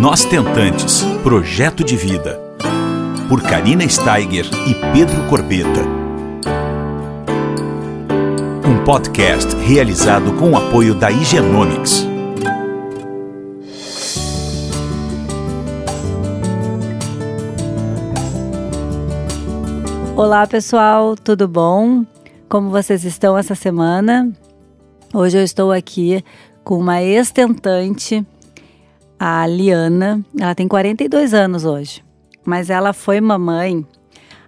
Nós 0.00 0.24
Tentantes 0.24 1.02
Projeto 1.22 1.84
de 1.84 1.96
Vida. 1.96 2.40
Por 3.28 3.42
Karina 3.42 3.86
Steiger 3.86 4.46
e 4.66 4.74
Pedro 4.92 5.28
Corbeta. 5.28 5.82
Um 8.66 8.82
podcast 8.84 9.54
realizado 9.56 10.32
com 10.38 10.52
o 10.52 10.56
apoio 10.56 10.94
da 10.94 11.10
Higienomics. 11.10 12.06
Olá 20.16 20.46
pessoal, 20.46 21.14
tudo 21.16 21.46
bom? 21.46 22.04
Como 22.48 22.70
vocês 22.70 23.04
estão 23.04 23.36
essa 23.36 23.54
semana? 23.54 24.32
Hoje 25.12 25.36
eu 25.36 25.44
estou 25.44 25.70
aqui 25.70 26.24
com 26.64 26.78
uma 26.78 27.02
ex-tentante, 27.02 28.26
a 29.24 29.46
Liana. 29.46 30.20
Ela 30.36 30.52
tem 30.52 30.66
42 30.66 31.32
anos 31.32 31.64
hoje, 31.64 32.02
mas 32.44 32.68
ela 32.68 32.92
foi 32.92 33.20
mamãe 33.20 33.86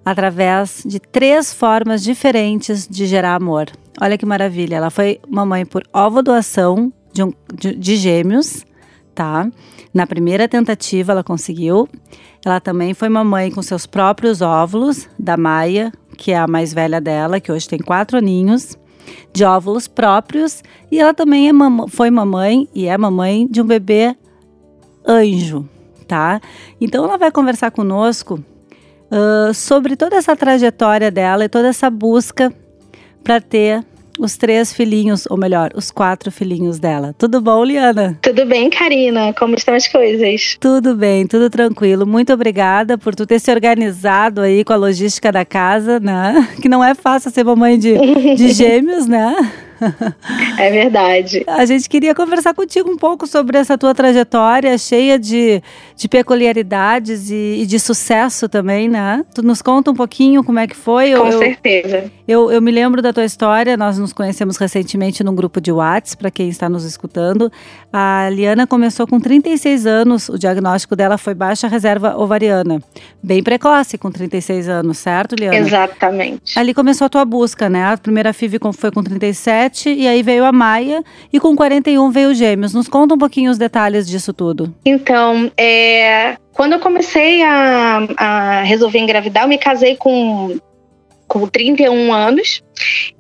através 0.04 0.82
de 0.84 0.98
três 0.98 1.54
formas 1.54 2.02
diferentes 2.02 2.88
de 2.88 3.06
gerar 3.06 3.36
amor. 3.36 3.70
Olha 4.00 4.18
que 4.18 4.26
maravilha! 4.26 4.74
Ela 4.74 4.90
foi 4.90 5.20
mamãe 5.28 5.64
por 5.64 5.84
ovo-doação 5.92 6.92
de, 7.12 7.22
um, 7.22 7.32
de, 7.54 7.76
de 7.76 7.94
gêmeos, 7.94 8.66
tá? 9.14 9.48
Na 9.94 10.08
primeira 10.08 10.48
tentativa 10.48 11.12
ela 11.12 11.22
conseguiu. 11.22 11.88
Ela 12.44 12.58
também 12.58 12.94
foi 12.94 13.08
mamãe 13.08 13.52
com 13.52 13.62
seus 13.62 13.86
próprios 13.86 14.42
óvulos, 14.42 15.08
da 15.16 15.36
Maia, 15.36 15.92
que 16.18 16.32
é 16.32 16.36
a 16.36 16.48
mais 16.48 16.74
velha 16.74 17.00
dela, 17.00 17.38
que 17.38 17.52
hoje 17.52 17.68
tem 17.68 17.78
quatro 17.78 18.18
aninhos, 18.18 18.76
de 19.32 19.44
óvulos 19.44 19.86
próprios. 19.86 20.64
E 20.90 20.98
ela 20.98 21.14
também 21.14 21.48
é 21.48 21.52
mam 21.52 21.86
foi 21.86 22.10
mamãe 22.10 22.68
e 22.74 22.88
é 22.88 22.98
mamãe 22.98 23.46
de 23.48 23.62
um 23.62 23.66
bebê 23.66 24.16
anjo, 25.06 25.68
tá? 26.06 26.40
Então 26.80 27.04
ela 27.04 27.18
vai 27.18 27.30
conversar 27.30 27.70
conosco 27.70 28.42
uh, 29.10 29.52
sobre 29.54 29.96
toda 29.96 30.16
essa 30.16 30.36
trajetória 30.36 31.10
dela 31.10 31.44
e 31.44 31.48
toda 31.48 31.68
essa 31.68 31.90
busca 31.90 32.52
para 33.22 33.40
ter 33.40 33.84
os 34.18 34.36
três 34.36 34.72
filhinhos, 34.72 35.26
ou 35.28 35.36
melhor, 35.36 35.72
os 35.74 35.90
quatro 35.90 36.30
filhinhos 36.30 36.78
dela. 36.78 37.14
Tudo 37.18 37.40
bom, 37.40 37.64
Liana? 37.64 38.18
Tudo 38.22 38.46
bem, 38.46 38.70
Karina? 38.70 39.32
Como 39.34 39.54
estão 39.54 39.74
as 39.74 39.88
coisas? 39.88 40.56
Tudo 40.60 40.94
bem, 40.94 41.26
tudo 41.26 41.50
tranquilo. 41.50 42.06
Muito 42.06 42.32
obrigada 42.32 42.96
por 42.96 43.14
tu 43.14 43.26
ter 43.26 43.40
se 43.40 43.50
organizado 43.50 44.40
aí 44.40 44.64
com 44.64 44.72
a 44.72 44.76
logística 44.76 45.32
da 45.32 45.44
casa, 45.44 45.98
né? 45.98 46.48
Que 46.62 46.68
não 46.68 46.82
é 46.82 46.94
fácil 46.94 47.30
ser 47.30 47.44
mamãe 47.44 47.78
de, 47.78 47.94
de 48.36 48.48
gêmeos, 48.54 49.06
né? 49.06 49.52
É 50.58 50.70
verdade. 50.70 51.44
A 51.46 51.64
gente 51.66 51.88
queria 51.88 52.14
conversar 52.14 52.54
contigo 52.54 52.90
um 52.90 52.96
pouco 52.96 53.26
sobre 53.26 53.58
essa 53.58 53.76
tua 53.76 53.94
trajetória 53.94 54.76
cheia 54.78 55.18
de, 55.18 55.62
de 55.96 56.08
peculiaridades 56.08 57.30
e, 57.30 57.62
e 57.62 57.66
de 57.66 57.78
sucesso 57.78 58.48
também, 58.48 58.88
né? 58.88 59.24
Tu 59.34 59.42
nos 59.42 59.60
conta 59.60 59.90
um 59.90 59.94
pouquinho 59.94 60.44
como 60.44 60.58
é 60.58 60.66
que 60.66 60.76
foi? 60.76 61.14
Com 61.14 61.26
eu, 61.26 61.38
certeza. 61.38 62.10
Eu, 62.26 62.50
eu 62.50 62.62
me 62.62 62.70
lembro 62.70 63.02
da 63.02 63.12
tua 63.12 63.24
história, 63.24 63.76
nós 63.76 63.98
nos 63.98 64.12
conhecemos 64.12 64.56
recentemente 64.56 65.22
num 65.24 65.34
grupo 65.34 65.60
de 65.60 65.72
WhatsApp, 65.72 66.16
para 66.16 66.30
quem 66.30 66.48
está 66.48 66.68
nos 66.68 66.84
escutando. 66.84 67.50
A 67.92 68.28
Liana 68.30 68.66
começou 68.66 69.06
com 69.06 69.20
36 69.20 69.86
anos, 69.86 70.28
o 70.28 70.38
diagnóstico 70.38 70.96
dela 70.96 71.18
foi 71.18 71.34
baixa 71.34 71.68
reserva 71.68 72.16
ovariana. 72.16 72.80
Bem 73.22 73.42
precoce, 73.42 73.98
com 73.98 74.10
36 74.10 74.68
anos, 74.68 74.98
certo, 74.98 75.34
Liana? 75.34 75.56
Exatamente. 75.56 76.58
Ali 76.58 76.72
começou 76.72 77.06
a 77.06 77.08
tua 77.08 77.24
busca, 77.24 77.68
né? 77.68 77.84
A 77.84 77.96
primeira 77.96 78.32
FIV 78.32 78.58
foi 78.72 78.90
com 78.90 79.02
37 79.02 79.34
e 79.86 80.06
aí 80.06 80.22
veio 80.22 80.44
a 80.44 80.52
Maia 80.52 81.02
e 81.32 81.40
com 81.40 81.54
41 81.54 82.10
veio 82.10 82.30
o 82.30 82.34
Gêmeos. 82.34 82.74
Nos 82.74 82.88
conta 82.88 83.14
um 83.14 83.18
pouquinho 83.18 83.50
os 83.50 83.58
detalhes 83.58 84.08
disso 84.08 84.32
tudo. 84.32 84.74
Então, 84.84 85.50
é, 85.56 86.36
quando 86.52 86.74
eu 86.74 86.80
comecei 86.80 87.42
a, 87.42 88.06
a 88.16 88.62
resolver 88.62 88.98
engravidar, 88.98 89.44
eu 89.44 89.48
me 89.48 89.58
casei 89.58 89.96
com 89.96 90.58
com 91.26 91.46
31 91.46 92.12
anos. 92.12 92.62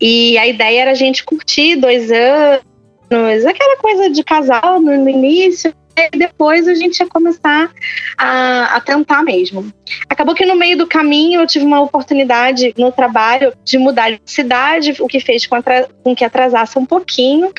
E 0.00 0.38
a 0.38 0.46
ideia 0.46 0.82
era 0.82 0.90
a 0.92 0.94
gente 0.94 1.24
curtir 1.24 1.76
dois 1.76 2.10
anos, 2.12 3.44
aquela 3.46 3.76
coisa 3.78 4.10
de 4.10 4.22
casal 4.22 4.80
no, 4.80 4.96
no 4.96 5.08
início. 5.08 5.74
E 5.96 6.18
depois 6.18 6.66
a 6.66 6.74
gente 6.74 6.98
ia 6.98 7.06
começar 7.06 7.70
a, 8.18 8.76
a, 8.76 8.80
tentar 8.80 9.22
mesmo. 9.22 9.72
Acabou 10.08 10.34
que 10.34 10.44
no 10.44 10.56
meio 10.56 10.76
do 10.76 10.86
caminho 10.86 11.40
eu 11.40 11.46
tive 11.46 11.64
uma 11.64 11.80
oportunidade 11.80 12.74
no 12.76 12.90
trabalho 12.90 13.52
de 13.64 13.78
mudar 13.78 14.10
de 14.10 14.20
cidade, 14.24 14.96
o 15.00 15.06
que 15.06 15.20
fez 15.20 15.46
com, 15.46 15.56
com 16.02 16.14
que 16.14 16.24
atrasasse 16.24 16.78
um 16.78 16.84
pouquinho. 16.84 17.52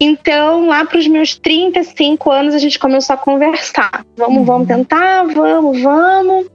Então, 0.00 0.66
lá 0.66 0.84
para 0.84 0.98
os 0.98 1.08
meus 1.08 1.36
35 1.36 2.30
anos, 2.30 2.54
a 2.54 2.58
gente 2.58 2.78
começou 2.78 3.14
a 3.14 3.18
conversar. 3.18 4.06
Vamos, 4.16 4.46
vamos 4.46 4.68
uhum. 4.68 4.76
tentar, 4.76 5.24
vamos, 5.24 5.82
vamos. 5.82 6.46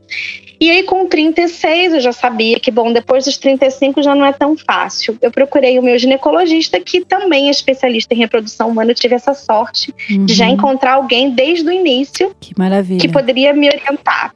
E 0.63 0.71
aí, 0.71 0.83
com 0.83 1.05
36, 1.05 1.95
eu 1.95 1.99
já 1.99 2.13
sabia 2.13 2.57
que, 2.57 2.71
bom, 2.71 2.93
depois 2.93 3.25
dos 3.25 3.35
35 3.35 4.01
já 4.01 4.15
não 4.15 4.25
é 4.25 4.31
tão 4.31 4.55
fácil. 4.55 5.17
Eu 5.21 5.29
procurei 5.29 5.77
o 5.77 5.83
meu 5.83 5.99
ginecologista, 5.99 6.79
que 6.79 7.03
também 7.03 7.49
é 7.49 7.51
especialista 7.51 8.13
em 8.13 8.17
reprodução 8.17 8.69
humana. 8.69 8.91
Eu 8.91 8.95
tive 8.95 9.13
essa 9.13 9.33
sorte 9.33 9.93
uhum. 10.09 10.25
de 10.25 10.33
já 10.33 10.45
uhum. 10.45 10.53
encontrar 10.53 10.93
alguém 10.93 11.31
desde 11.31 11.67
o 11.67 11.71
início. 11.71 12.33
Que 12.39 12.57
maravilha. 12.57 12.97
Que 12.97 13.09
poderia 13.09 13.51
me 13.51 13.67
orientar. 13.67 14.33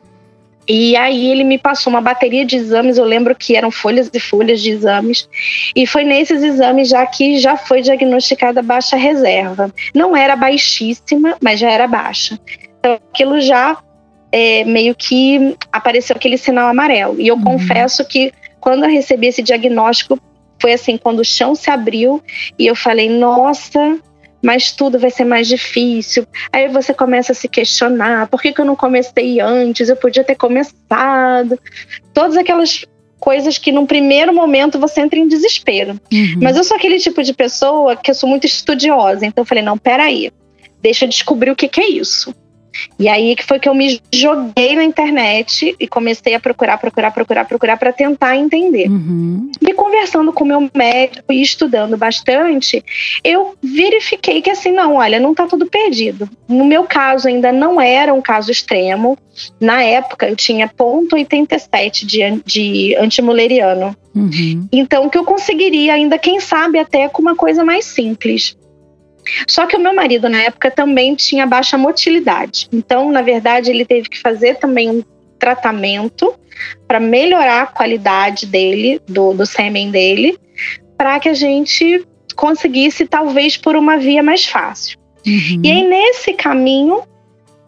E 0.67 0.97
aí 0.97 1.31
ele 1.31 1.45
me 1.45 1.57
passou 1.57 1.93
uma 1.93 2.01
bateria 2.01 2.45
de 2.45 2.57
exames, 2.57 2.97
eu 2.97 3.05
lembro 3.05 3.33
que 3.33 3.55
eram 3.55 3.71
folhas 3.71 4.11
e 4.13 4.19
folhas 4.19 4.61
de 4.61 4.71
exames, 4.71 5.29
e 5.73 5.87
foi 5.87 6.03
nesses 6.03 6.43
exames 6.43 6.89
já 6.89 7.05
que 7.05 7.39
já 7.39 7.55
foi 7.55 7.81
diagnosticada 7.81 8.61
baixa 8.61 8.97
reserva. 8.97 9.73
Não 9.95 10.13
era 10.13 10.35
baixíssima, 10.35 11.37
mas 11.41 11.57
já 11.57 11.71
era 11.71 11.87
baixa. 11.87 12.37
Então 12.79 12.99
aquilo 13.13 13.39
já 13.39 13.77
é, 14.37 14.63
meio 14.63 14.93
que 14.93 15.57
apareceu 15.71 16.15
aquele 16.15 16.37
sinal 16.37 16.69
amarelo. 16.69 17.19
E 17.19 17.27
eu 17.27 17.35
uhum. 17.35 17.43
confesso 17.43 18.05
que 18.05 18.31
quando 18.59 18.83
eu 18.83 18.91
recebi 18.91 19.25
esse 19.25 19.41
diagnóstico, 19.41 20.19
foi 20.61 20.73
assim, 20.73 20.95
quando 20.95 21.21
o 21.21 21.25
chão 21.25 21.55
se 21.55 21.71
abriu 21.71 22.21
e 22.57 22.67
eu 22.67 22.75
falei, 22.75 23.09
nossa, 23.09 23.97
mas 24.39 24.71
tudo 24.71 24.99
vai 24.99 25.09
ser 25.09 25.25
mais 25.25 25.47
difícil. 25.47 26.23
Aí 26.51 26.67
você 26.67 26.93
começa 26.93 27.31
a 27.31 27.35
se 27.35 27.47
questionar, 27.47 28.27
por 28.27 28.39
que, 28.39 28.53
que 28.53 28.61
eu 28.61 28.65
não 28.65 28.75
comecei 28.75 29.39
antes? 29.39 29.89
Eu 29.89 29.95
podia 29.95 30.23
ter 30.23 30.35
começado. 30.35 31.59
Todas 32.13 32.37
aquelas 32.37 32.85
coisas 33.19 33.57
que 33.57 33.71
num 33.71 33.87
primeiro 33.87 34.31
momento 34.31 34.77
você 34.77 35.01
entra 35.01 35.17
em 35.17 35.27
desespero. 35.27 35.99
Uhum. 36.13 36.39
Mas 36.43 36.57
eu 36.57 36.63
sou 36.63 36.77
aquele 36.77 36.99
tipo 36.99 37.23
de 37.23 37.33
pessoa 37.33 37.95
que 37.95 38.11
eu 38.11 38.15
sou 38.15 38.29
muito 38.29 38.45
estudiosa, 38.45 39.25
então 39.25 39.41
eu 39.41 39.47
falei, 39.47 39.63
não, 39.63 39.79
peraí, 39.79 40.31
deixa 40.79 41.05
eu 41.05 41.09
descobrir 41.09 41.49
o 41.49 41.55
que, 41.55 41.67
que 41.67 41.81
é 41.81 41.89
isso. 41.89 42.35
E 42.99 43.07
aí 43.07 43.35
que 43.35 43.45
foi 43.45 43.59
que 43.59 43.69
eu 43.69 43.75
me 43.75 44.01
joguei 44.13 44.75
na 44.75 44.83
internet 44.83 45.75
e 45.79 45.87
comecei 45.87 46.33
a 46.33 46.39
procurar, 46.39 46.77
procurar, 46.77 47.11
procurar, 47.11 47.45
procurar 47.45 47.77
para 47.77 47.93
tentar 47.93 48.35
entender. 48.35 48.89
Uhum. 48.89 49.51
E 49.61 49.73
conversando 49.73 50.33
com 50.33 50.43
meu 50.43 50.69
médico 50.73 51.31
e 51.31 51.41
estudando 51.41 51.97
bastante, 51.97 52.83
eu 53.23 53.55
verifiquei 53.61 54.41
que 54.41 54.49
assim, 54.49 54.71
não, 54.71 54.95
olha, 54.95 55.19
não 55.19 55.31
está 55.31 55.45
tudo 55.45 55.67
perdido. 55.67 56.29
No 56.47 56.65
meu 56.65 56.83
caso 56.83 57.27
ainda 57.27 57.51
não 57.51 57.79
era 57.79 58.13
um 58.13 58.21
caso 58.21 58.51
extremo. 58.51 59.17
Na 59.59 59.83
época 59.83 60.27
eu 60.27 60.35
tinha 60.35 60.67
ponto 60.67 61.15
87 61.15 62.05
de, 62.05 62.41
de 62.45 62.95
antimuleriano. 62.95 63.95
Uhum. 64.15 64.67
Então 64.71 65.09
que 65.09 65.17
eu 65.17 65.23
conseguiria 65.23 65.93
ainda, 65.93 66.17
quem 66.17 66.39
sabe, 66.39 66.79
até 66.79 67.07
com 67.07 67.21
uma 67.21 67.35
coisa 67.35 67.63
mais 67.63 67.85
simples. 67.85 68.56
Só 69.47 69.65
que 69.65 69.75
o 69.75 69.79
meu 69.79 69.93
marido, 69.93 70.29
na 70.29 70.41
época, 70.41 70.71
também 70.71 71.15
tinha 71.15 71.45
baixa 71.45 71.77
motilidade. 71.77 72.67
Então, 72.71 73.11
na 73.11 73.21
verdade, 73.21 73.69
ele 73.69 73.85
teve 73.85 74.09
que 74.09 74.19
fazer 74.19 74.55
também 74.55 74.89
um 74.89 75.03
tratamento 75.37 76.33
para 76.87 76.99
melhorar 76.99 77.63
a 77.63 77.67
qualidade 77.67 78.45
dele, 78.45 79.01
do, 79.07 79.33
do 79.33 79.45
sêmen 79.45 79.91
dele, 79.91 80.37
para 80.97 81.19
que 81.19 81.29
a 81.29 81.33
gente 81.33 82.05
conseguisse, 82.35 83.05
talvez, 83.05 83.57
por 83.57 83.75
uma 83.75 83.97
via 83.97 84.23
mais 84.23 84.45
fácil. 84.45 84.97
Uhum. 85.25 85.61
E 85.63 85.71
aí, 85.71 85.87
nesse 85.87 86.33
caminho, 86.33 87.03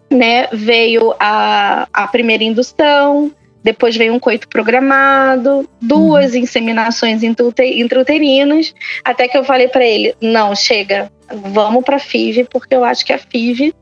né, 0.10 0.48
veio 0.52 1.14
a, 1.20 1.88
a 1.94 2.08
primeira 2.08 2.44
indução, 2.44 3.32
depois 3.64 3.96
veio 3.96 4.14
um 4.14 4.20
coito 4.20 4.48
programado, 4.48 5.70
duas 5.82 6.34
uhum. 6.34 6.40
inseminações 6.40 7.22
intrauterinas, 7.24 8.74
até 9.04 9.28
que 9.28 9.38
eu 9.38 9.44
falei 9.44 9.68
para 9.68 9.86
ele: 9.86 10.16
não, 10.22 10.56
chega, 10.56 11.12
vamos 11.34 11.84
para 11.84 11.98
a 11.98 12.00
FIV, 12.00 12.48
porque 12.52 12.76
eu 12.76 12.84
acho 12.84 13.06
que 13.06 13.14
a 13.14 13.18
FIV 13.18 13.74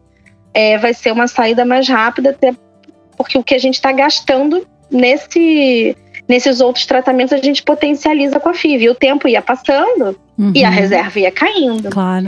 é, 0.53 0.77
vai 0.77 0.93
ser 0.93 1.11
uma 1.11 1.27
saída 1.27 1.63
mais 1.65 1.87
rápida, 1.87 2.31
até 2.31 2.53
porque 3.15 3.37
o 3.37 3.43
que 3.43 3.55
a 3.55 3.59
gente 3.59 3.75
está 3.75 3.91
gastando 3.91 4.65
nesse, 4.91 5.95
nesses 6.27 6.61
outros 6.61 6.85
tratamentos 6.85 7.33
a 7.33 7.37
gente 7.37 7.63
potencializa 7.63 8.39
com 8.39 8.49
a 8.49 8.53
FIV. 8.53 8.85
E 8.85 8.89
o 8.89 8.95
tempo 8.95 9.27
ia 9.27 9.41
passando 9.41 10.19
uhum. 10.37 10.51
e 10.53 10.63
a 10.63 10.69
reserva 10.69 11.19
ia 11.19 11.31
caindo. 11.31 11.89
Claro. 11.89 12.25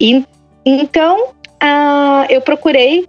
E, 0.00 0.24
então, 0.64 1.28
uh, 1.62 2.26
eu 2.28 2.40
procurei. 2.40 3.08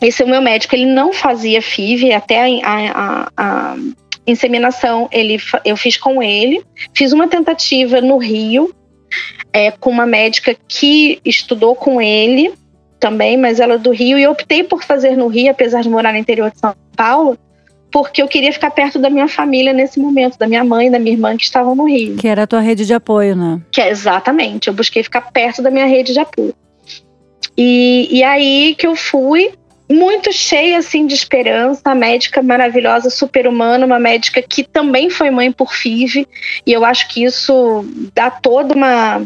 Esse 0.00 0.22
é 0.22 0.26
o 0.26 0.28
meu 0.28 0.42
médico, 0.42 0.74
ele 0.74 0.86
não 0.86 1.12
fazia 1.12 1.62
FIV, 1.62 2.12
até 2.12 2.60
a, 2.64 2.66
a, 2.66 3.28
a 3.36 3.76
inseminação 4.26 5.08
ele, 5.12 5.38
eu 5.64 5.76
fiz 5.76 5.96
com 5.96 6.20
ele. 6.20 6.60
Fiz 6.92 7.12
uma 7.12 7.28
tentativa 7.28 8.00
no 8.00 8.18
Rio, 8.18 8.74
é, 9.52 9.70
com 9.70 9.90
uma 9.90 10.06
médica 10.06 10.56
que 10.68 11.20
estudou 11.24 11.74
com 11.74 12.00
ele, 12.00 12.52
também, 13.02 13.36
mas 13.36 13.58
ela 13.58 13.74
é 13.74 13.78
do 13.78 13.90
Rio, 13.90 14.16
e 14.16 14.22
eu 14.22 14.30
optei 14.30 14.62
por 14.62 14.84
fazer 14.84 15.16
no 15.16 15.26
Rio, 15.26 15.50
apesar 15.50 15.82
de 15.82 15.88
morar 15.88 16.12
no 16.12 16.18
interior 16.18 16.52
de 16.52 16.60
São 16.60 16.72
Paulo, 16.96 17.36
porque 17.90 18.22
eu 18.22 18.28
queria 18.28 18.52
ficar 18.52 18.70
perto 18.70 18.96
da 18.96 19.10
minha 19.10 19.26
família 19.26 19.72
nesse 19.72 19.98
momento, 19.98 20.38
da 20.38 20.46
minha 20.46 20.62
mãe 20.62 20.86
e 20.86 20.90
da 20.90 21.00
minha 21.00 21.12
irmã 21.12 21.36
que 21.36 21.42
estavam 21.42 21.74
no 21.74 21.88
Rio. 21.88 22.16
Que 22.16 22.28
era 22.28 22.44
a 22.44 22.46
tua 22.46 22.60
rede 22.60 22.86
de 22.86 22.94
apoio, 22.94 23.34
né? 23.34 23.60
Que 23.72 23.80
é 23.80 23.90
exatamente, 23.90 24.68
eu 24.68 24.74
busquei 24.74 25.02
ficar 25.02 25.32
perto 25.32 25.60
da 25.60 25.70
minha 25.70 25.84
rede 25.84 26.12
de 26.12 26.20
apoio. 26.20 26.54
E, 27.58 28.08
e 28.10 28.22
aí 28.22 28.76
que 28.78 28.86
eu 28.86 28.94
fui, 28.94 29.50
muito 29.92 30.32
cheia 30.32 30.78
assim 30.78 31.06
de 31.06 31.14
esperança, 31.14 31.82
a 31.84 31.94
médica 31.94 32.42
maravilhosa, 32.42 33.10
super 33.10 33.46
humana, 33.46 33.86
uma 33.86 33.98
médica 33.98 34.42
que 34.42 34.64
também 34.64 35.10
foi 35.10 35.30
mãe 35.30 35.52
por 35.52 35.72
FIV, 35.72 36.26
e 36.66 36.72
eu 36.72 36.84
acho 36.84 37.08
que 37.08 37.24
isso 37.24 37.84
dá 38.14 38.30
toda 38.30 38.74
uma 38.74 39.22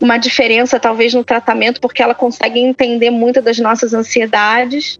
uma 0.00 0.16
diferença 0.16 0.78
talvez 0.78 1.12
no 1.12 1.24
tratamento, 1.24 1.80
porque 1.80 2.02
ela 2.02 2.14
consegue 2.14 2.60
entender 2.60 3.10
muito 3.10 3.42
das 3.42 3.58
nossas 3.58 3.92
ansiedades. 3.92 4.98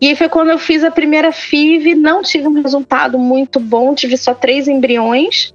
E 0.00 0.08
aí 0.08 0.16
foi 0.16 0.28
quando 0.28 0.50
eu 0.50 0.58
fiz 0.58 0.82
a 0.82 0.90
primeira 0.90 1.30
FIV, 1.30 1.94
não 1.94 2.22
tive 2.22 2.48
um 2.48 2.62
resultado 2.62 3.18
muito 3.18 3.60
bom, 3.60 3.94
tive 3.94 4.16
só 4.16 4.34
três 4.34 4.66
embriões. 4.66 5.52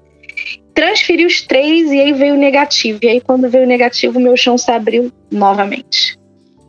Transferi 0.74 1.26
os 1.26 1.42
três 1.42 1.92
e 1.92 2.00
aí 2.00 2.14
veio 2.14 2.36
negativo. 2.36 3.00
E 3.02 3.08
aí 3.08 3.22
quando 3.22 3.50
veio 3.50 3.66
negativo, 3.66 4.20
meu 4.20 4.38
chão 4.38 4.58
se 4.58 4.72
abriu 4.72 5.12
novamente. 5.32 6.18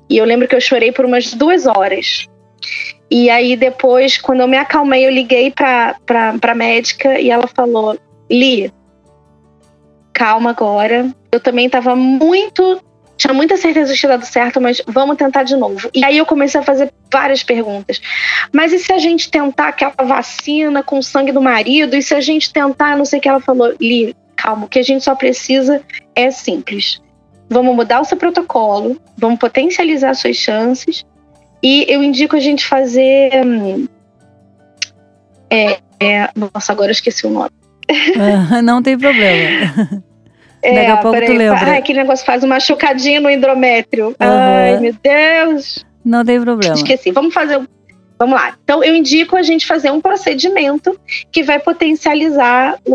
E 0.09 0.19
eu 0.19 0.25
lembro 0.25 0.47
que 0.47 0.55
eu 0.55 0.61
chorei 0.61 0.93
por 0.93 1.05
umas 1.05 1.33
duas 1.33 1.67
horas. 1.67 2.29
E 3.11 3.31
aí 3.31 3.57
depois, 3.57 4.19
quando 4.19 4.41
eu 4.41 4.49
me 4.49 4.57
acalmei, 4.57 5.07
eu 5.07 5.11
liguei 5.11 5.51
pra, 5.51 5.95
pra 6.41 6.55
médica 6.55 7.21
e 7.21 7.31
ela 7.31 7.47
falou: 7.47 7.99
Li, 8.31 8.73
calma 10.13 10.51
agora. 10.51 11.11
Eu 11.31 11.41
também 11.41 11.69
tava 11.69 11.95
muito. 11.95 12.81
Tinha 13.17 13.33
muita 13.33 13.57
certeza 13.57 13.95
de 13.95 14.01
ter 14.01 14.09
dado 14.09 14.25
certo, 14.25 14.61
mas 14.61 14.83
vamos 14.87 15.17
tentar 15.17 15.45
de 15.45 15.55
novo. 15.55 15.89
E 15.95 16.05
aí 16.05 16.19
eu 16.19 16.27
comecei 16.27 16.61
a 16.61 16.65
fazer 16.65 16.93
várias 17.13 17.45
perguntas. 17.45 18.01
Mas 18.53 18.73
e 18.73 18.79
se 18.79 18.93
a 18.93 18.99
gente 18.99 19.31
tentar 19.31 19.69
aquela 19.69 19.95
vacina 20.03 20.83
com 20.83 20.99
o 20.99 21.03
sangue 21.03 21.31
do 21.31 21.41
marido? 21.41 21.95
E 21.95 22.03
se 22.03 22.15
a 22.15 22.21
gente 22.21 22.53
tentar, 22.53 22.97
não 22.97 23.05
sei 23.05 23.21
o 23.21 23.23
que 23.23 23.29
ela 23.29 23.41
falou? 23.41 23.73
Li, 23.81 24.17
calma, 24.35 24.67
o 24.67 24.69
que 24.69 24.81
a 24.81 24.83
gente 24.83 25.05
só 25.05 25.15
precisa 25.15 25.81
é 26.15 26.31
simples 26.33 27.04
vamos 27.49 27.75
mudar 27.75 28.01
o 28.01 28.05
seu 28.05 28.17
protocolo, 28.17 29.01
vamos 29.17 29.39
potencializar 29.39 30.15
suas 30.15 30.37
chances. 30.37 31.05
E 31.63 31.87
eu 31.89 32.03
indico 32.03 32.37
a 32.37 32.41
gente 32.41 32.67
fazer. 32.67 33.31
Hum, 33.45 33.89
é, 35.49 35.79
é, 36.01 36.29
nossa, 36.35 36.73
agora 36.73 36.89
eu 36.89 36.93
esqueci 36.93 37.27
o 37.27 37.31
nome. 37.31 37.51
Uh, 37.89 38.63
não 38.63 38.83
tem 38.83 38.99
problema. 38.99 40.05
É, 40.65 40.77
Daqui 40.77 40.91
a 40.93 40.97
pouco 40.97 41.21
tu 41.21 41.33
lembra. 41.33 41.59
Ai, 41.59 41.77
aquele 41.77 41.99
negócio 41.99 42.25
faz 42.25 42.43
uma 42.43 42.55
machucadinha 42.55 43.21
no 43.21 43.29
endométrio. 43.29 44.07
Uhum. 44.07 44.15
Ai, 44.19 44.81
meu 44.81 44.95
Deus. 44.95 45.85
Não 46.03 46.25
tem 46.25 46.41
problema. 46.41 46.75
Esqueci. 46.75 47.11
Vamos 47.11 47.35
fazer. 47.35 47.61
Vamos 48.19 48.35
lá. 48.35 48.57
Então, 48.65 48.83
eu 48.83 48.97
indico 48.97 49.37
a 49.37 49.43
gente 49.43 49.67
fazer 49.67 49.91
um 49.91 50.01
procedimento 50.01 50.99
que 51.31 51.43
vai 51.43 51.59
potencializar 51.59 52.79
o, 52.87 52.95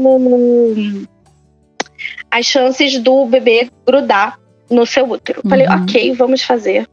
as 2.29 2.45
chances 2.45 2.99
do 2.99 3.25
bebê 3.25 3.69
grudar 3.85 4.39
no 4.69 4.85
seu 4.85 5.09
útero. 5.09 5.41
Uhum. 5.43 5.49
Falei, 5.49 5.67
ok, 5.67 6.13
vamos 6.13 6.43
fazer. 6.43 6.87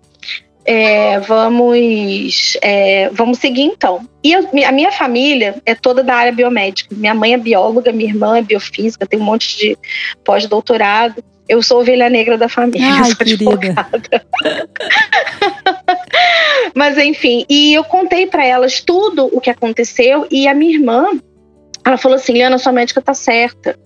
É, 0.68 1.20
vamos, 1.20 2.56
é, 2.60 3.08
vamos 3.10 3.38
seguir 3.38 3.62
então. 3.62 4.04
E 4.22 4.32
eu, 4.32 4.48
a 4.66 4.72
minha 4.72 4.90
família 4.90 5.54
é 5.64 5.76
toda 5.76 6.02
da 6.02 6.16
área 6.16 6.32
biomédica. 6.32 6.92
Minha 6.96 7.14
mãe 7.14 7.34
é 7.34 7.38
bióloga, 7.38 7.92
minha 7.92 8.10
irmã 8.10 8.38
é 8.38 8.42
biofísica, 8.42 9.06
tem 9.06 9.20
um 9.20 9.24
monte 9.24 9.56
de 9.56 9.78
pós-doutorado. 10.24 11.22
Eu 11.48 11.62
sou 11.62 11.80
ovelha 11.80 12.10
negra 12.10 12.36
da 12.36 12.48
família, 12.48 12.84
Ai, 12.84 13.04
sou 13.06 13.16
advogada. 13.20 14.26
Mas 16.74 16.98
enfim, 16.98 17.46
e 17.48 17.72
eu 17.72 17.84
contei 17.84 18.26
para 18.26 18.44
elas 18.44 18.80
tudo 18.80 19.30
o 19.32 19.40
que 19.40 19.50
aconteceu 19.50 20.26
e 20.32 20.48
a 20.48 20.54
minha 20.54 20.74
irmã, 20.74 21.10
ela 21.86 21.96
falou 21.96 22.16
assim: 22.16 22.32
Liana, 22.32 22.58
sua 22.58 22.72
médica 22.72 23.00
tá 23.00 23.14
certa. 23.14 23.78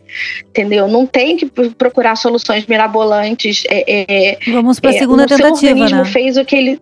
Entendeu? 0.49 0.89
Não 0.89 1.07
tem 1.07 1.37
que 1.37 1.47
procurar 1.77 2.17
soluções 2.17 2.67
mirabolantes. 2.67 3.65
É, 3.69 3.85
é, 3.87 4.39
Vamos 4.51 4.81
para 4.81 4.91
a 4.91 4.95
é, 4.95 4.99
segunda 4.99 5.27
tentativa. 5.27 5.57
Seu 5.57 5.69
organismo 5.69 5.99
né? 5.99 6.05
fez 6.07 6.37
o 6.39 6.45
que 6.45 6.57
ele. 6.57 6.81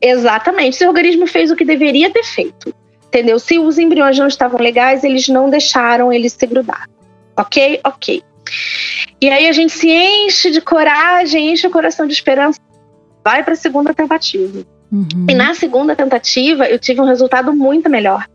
Exatamente. 0.00 0.76
Seu 0.76 0.88
organismo 0.88 1.26
fez 1.26 1.50
o 1.50 1.56
que 1.56 1.64
deveria 1.64 2.10
ter 2.10 2.24
feito. 2.24 2.74
Entendeu? 3.06 3.38
Se 3.38 3.58
os 3.58 3.78
embriões 3.78 4.18
não 4.18 4.26
estavam 4.26 4.58
legais, 4.58 5.04
eles 5.04 5.28
não 5.28 5.50
deixaram 5.50 6.10
eles 6.10 6.32
se 6.32 6.46
grudar. 6.46 6.88
Ok? 7.36 7.80
Ok. 7.84 8.22
E 9.20 9.28
aí 9.28 9.48
a 9.48 9.52
gente 9.52 9.72
se 9.72 9.90
enche 9.90 10.50
de 10.50 10.62
coragem, 10.62 11.52
enche 11.52 11.66
o 11.66 11.70
coração 11.70 12.06
de 12.06 12.14
esperança, 12.14 12.58
vai 13.22 13.44
para 13.44 13.52
a 13.52 13.56
segunda 13.56 13.92
tentativa. 13.92 14.64
Uhum. 14.90 15.26
E 15.28 15.34
na 15.34 15.52
segunda 15.54 15.94
tentativa, 15.94 16.66
eu 16.66 16.78
tive 16.78 17.00
um 17.00 17.04
resultado 17.04 17.52
muito 17.52 17.90
melhor. 17.90 18.26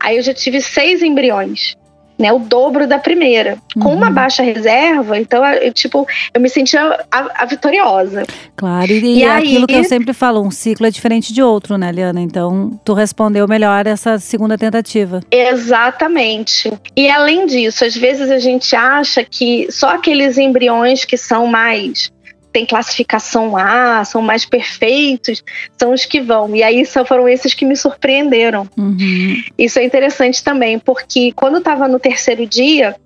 Aí 0.00 0.16
eu 0.16 0.22
já 0.22 0.34
tive 0.34 0.60
seis 0.60 1.02
embriões. 1.02 1.76
Né, 2.18 2.32
o 2.32 2.40
dobro 2.40 2.84
da 2.84 2.98
primeira. 2.98 3.58
Uhum. 3.76 3.82
Com 3.84 3.94
uma 3.94 4.10
baixa 4.10 4.42
reserva, 4.42 5.16
então, 5.16 5.46
eu, 5.46 5.72
tipo, 5.72 6.04
eu 6.34 6.40
me 6.40 6.48
sentia 6.48 6.98
a, 7.12 7.42
a 7.44 7.46
vitoriosa. 7.46 8.24
Claro, 8.56 8.90
e, 8.90 9.18
e 9.18 9.22
é 9.22 9.30
aí, 9.30 9.44
aquilo 9.44 9.68
que 9.68 9.76
eu 9.76 9.84
sempre 9.84 10.12
falo, 10.12 10.42
um 10.42 10.50
ciclo 10.50 10.84
é 10.84 10.90
diferente 10.90 11.32
de 11.32 11.40
outro, 11.40 11.78
né, 11.78 11.92
Liana? 11.92 12.20
Então, 12.20 12.76
tu 12.84 12.92
respondeu 12.92 13.46
melhor 13.46 13.86
essa 13.86 14.18
segunda 14.18 14.58
tentativa. 14.58 15.20
Exatamente. 15.30 16.72
E 16.96 17.08
além 17.08 17.46
disso, 17.46 17.84
às 17.84 17.94
vezes 17.94 18.32
a 18.32 18.38
gente 18.40 18.74
acha 18.74 19.22
que 19.22 19.70
só 19.70 19.90
aqueles 19.90 20.36
embriões 20.38 21.04
que 21.04 21.16
são 21.16 21.46
mais 21.46 22.10
tem 22.58 22.66
classificação 22.66 23.56
A, 23.56 24.04
são 24.04 24.20
mais 24.20 24.44
perfeitos, 24.44 25.44
são 25.78 25.92
os 25.92 26.04
que 26.04 26.20
vão. 26.20 26.56
E 26.56 26.62
aí 26.62 26.84
só 26.84 27.04
foram 27.04 27.28
esses 27.28 27.54
que 27.54 27.64
me 27.64 27.76
surpreenderam. 27.76 28.68
Uhum. 28.76 29.40
Isso 29.56 29.78
é 29.78 29.84
interessante 29.84 30.42
também, 30.42 30.76
porque 30.76 31.30
quando 31.32 31.58
estava 31.58 31.86
no 31.86 32.00
terceiro 32.00 32.44
dia, 32.46 32.96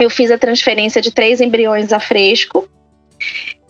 eu 0.00 0.10
fiz 0.10 0.32
a 0.32 0.38
transferência 0.38 1.00
de 1.00 1.12
três 1.12 1.40
embriões 1.40 1.92
a 1.92 2.00
fresco 2.00 2.68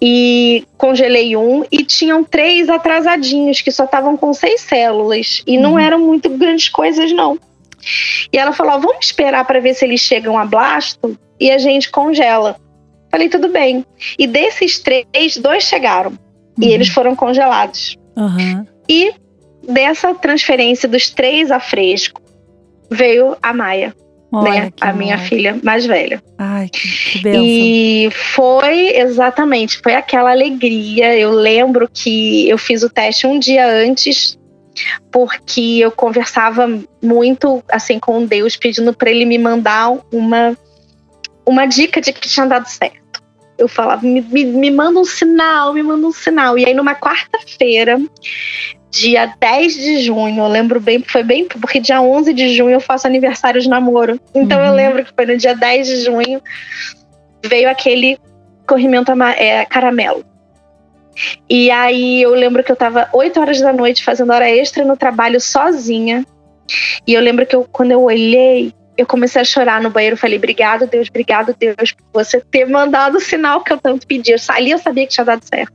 e 0.01 0.65
congelei 0.79 1.37
um 1.37 1.63
e 1.71 1.85
tinham 1.85 2.25
três 2.25 2.71
atrasadinhos 2.71 3.61
que 3.61 3.71
só 3.71 3.85
estavam 3.85 4.17
com 4.17 4.33
seis 4.33 4.63
células 4.63 5.43
e 5.47 5.57
uhum. 5.57 5.63
não 5.63 5.79
eram 5.79 5.99
muito 5.99 6.31
grandes 6.31 6.71
coisas 6.71 7.13
não. 7.13 7.39
E 8.33 8.39
ela 8.39 8.53
falou: 8.53 8.81
vamos 8.81 9.05
esperar 9.05 9.45
para 9.45 9.61
ver 9.61 9.75
se 9.75 9.85
eles 9.85 10.01
chegam 10.01 10.39
a 10.39 10.47
blasto 10.47 11.19
e 11.39 11.51
a 11.51 11.59
gente 11.59 11.91
congela. 11.91 12.57
Falei, 13.10 13.28
tudo 13.28 13.49
bem. 13.49 13.84
E 14.19 14.26
desses 14.26 14.78
três, 14.78 15.37
dois 15.38 15.64
chegaram. 15.64 16.10
Uhum. 16.10 16.64
E 16.64 16.72
eles 16.72 16.88
foram 16.88 17.14
congelados. 17.16 17.96
Uhum. 18.16 18.66
E 18.88 19.12
dessa 19.67 20.15
transferência 20.15 20.88
dos 20.88 21.10
três 21.10 21.50
a 21.50 21.60
fresco, 21.60 22.22
veio 22.91 23.36
a 23.43 23.53
Maia. 23.53 23.94
Olha, 24.31 24.65
né? 24.65 24.72
A 24.81 24.93
minha 24.93 25.17
filha 25.17 25.58
mais 25.62 25.86
velha. 25.86 26.22
Ai, 26.36 26.69
que, 26.69 27.22
que 27.22 27.29
E 27.29 28.10
foi 28.10 28.94
exatamente, 28.96 29.79
foi 29.79 29.94
aquela 29.94 30.31
alegria. 30.31 31.17
Eu 31.17 31.31
lembro 31.31 31.88
que 31.93 32.48
eu 32.48 32.58
fiz 32.58 32.82
o 32.82 32.91
teste 32.91 33.27
um 33.27 33.38
dia 33.38 33.67
antes, 33.67 34.38
porque 35.10 35.79
eu 35.81 35.91
conversava 35.91 36.69
muito 37.03 37.62
assim 37.70 37.98
com 37.98 38.27
Deus, 38.27 38.55
pedindo 38.55 38.93
para 38.93 39.10
ele 39.10 39.24
me 39.24 39.38
mandar 39.38 39.96
uma 40.12 40.56
uma 41.46 41.65
dica 41.65 41.98
de 41.98 42.12
que 42.12 42.29
tinha 42.29 42.44
dado 42.44 42.67
certo. 42.67 42.97
Eu 43.58 43.69
falava, 43.69 44.06
me, 44.06 44.20
me, 44.20 44.44
me 44.44 44.70
manda 44.70 45.00
um 45.00 45.05
sinal, 45.05 45.74
me 45.74 45.82
manda 45.82 46.06
um 46.06 46.12
sinal. 46.12 46.56
E 46.56 46.65
aí, 46.65 46.72
numa 46.72 46.94
quarta-feira, 46.94 48.00
dia 48.91 49.34
10 49.38 49.74
de 49.74 50.03
junho, 50.03 50.43
eu 50.43 50.48
lembro 50.48 50.81
bem, 50.81 51.03
foi 51.03 51.22
bem, 51.22 51.46
porque 51.46 51.81
dia 51.81 52.00
11 52.00 52.32
de 52.32 52.56
junho 52.56 52.70
eu 52.70 52.81
faço 52.81 53.06
aniversário 53.06 53.60
de 53.60 53.69
namoro. 53.69 54.20
Então 54.34 54.58
uhum. 54.58 54.67
eu 54.67 54.72
lembro 54.72 55.05
que 55.05 55.12
foi 55.12 55.27
no 55.27 55.36
dia 55.36 55.55
10 55.55 55.86
de 55.86 56.05
junho, 56.05 56.41
veio 57.44 57.69
aquele 57.69 58.19
corrimento 58.67 59.12
é, 59.36 59.65
caramelo. 59.65 60.24
E 61.48 61.70
aí 61.70 62.22
eu 62.22 62.31
lembro 62.31 62.62
que 62.62 62.70
eu 62.70 62.77
tava 62.77 63.08
8 63.12 63.41
horas 63.41 63.60
da 63.60 63.72
noite 63.72 64.05
fazendo 64.05 64.32
hora 64.32 64.48
extra 64.48 64.84
no 64.84 64.96
trabalho 64.96 65.41
sozinha. 65.41 66.24
E 67.06 67.15
eu 67.15 67.20
lembro 67.20 67.46
que 67.46 67.56
eu, 67.56 67.67
quando 67.70 67.93
eu 67.93 68.03
olhei, 68.03 68.72
eu 68.98 69.06
comecei 69.06 69.40
a 69.40 69.44
chorar 69.44 69.81
no 69.81 69.90
banheiro. 69.90 70.17
Falei, 70.17 70.36
obrigado, 70.36 70.86
Deus, 70.88 71.08
obrigado, 71.08 71.55
Deus, 71.56 71.93
por 71.93 72.24
você 72.24 72.40
ter 72.40 72.67
mandado 72.67 73.17
o 73.17 73.20
sinal 73.20 73.62
que 73.62 73.72
eu 73.72 73.78
tanto 73.78 74.06
pedi. 74.06 74.32
Eu, 74.32 74.38
ali 74.48 74.72
eu 74.72 74.78
sabia 74.78 75.06
que 75.06 75.12
tinha 75.12 75.24
dado 75.24 75.43
certo. 75.44 75.72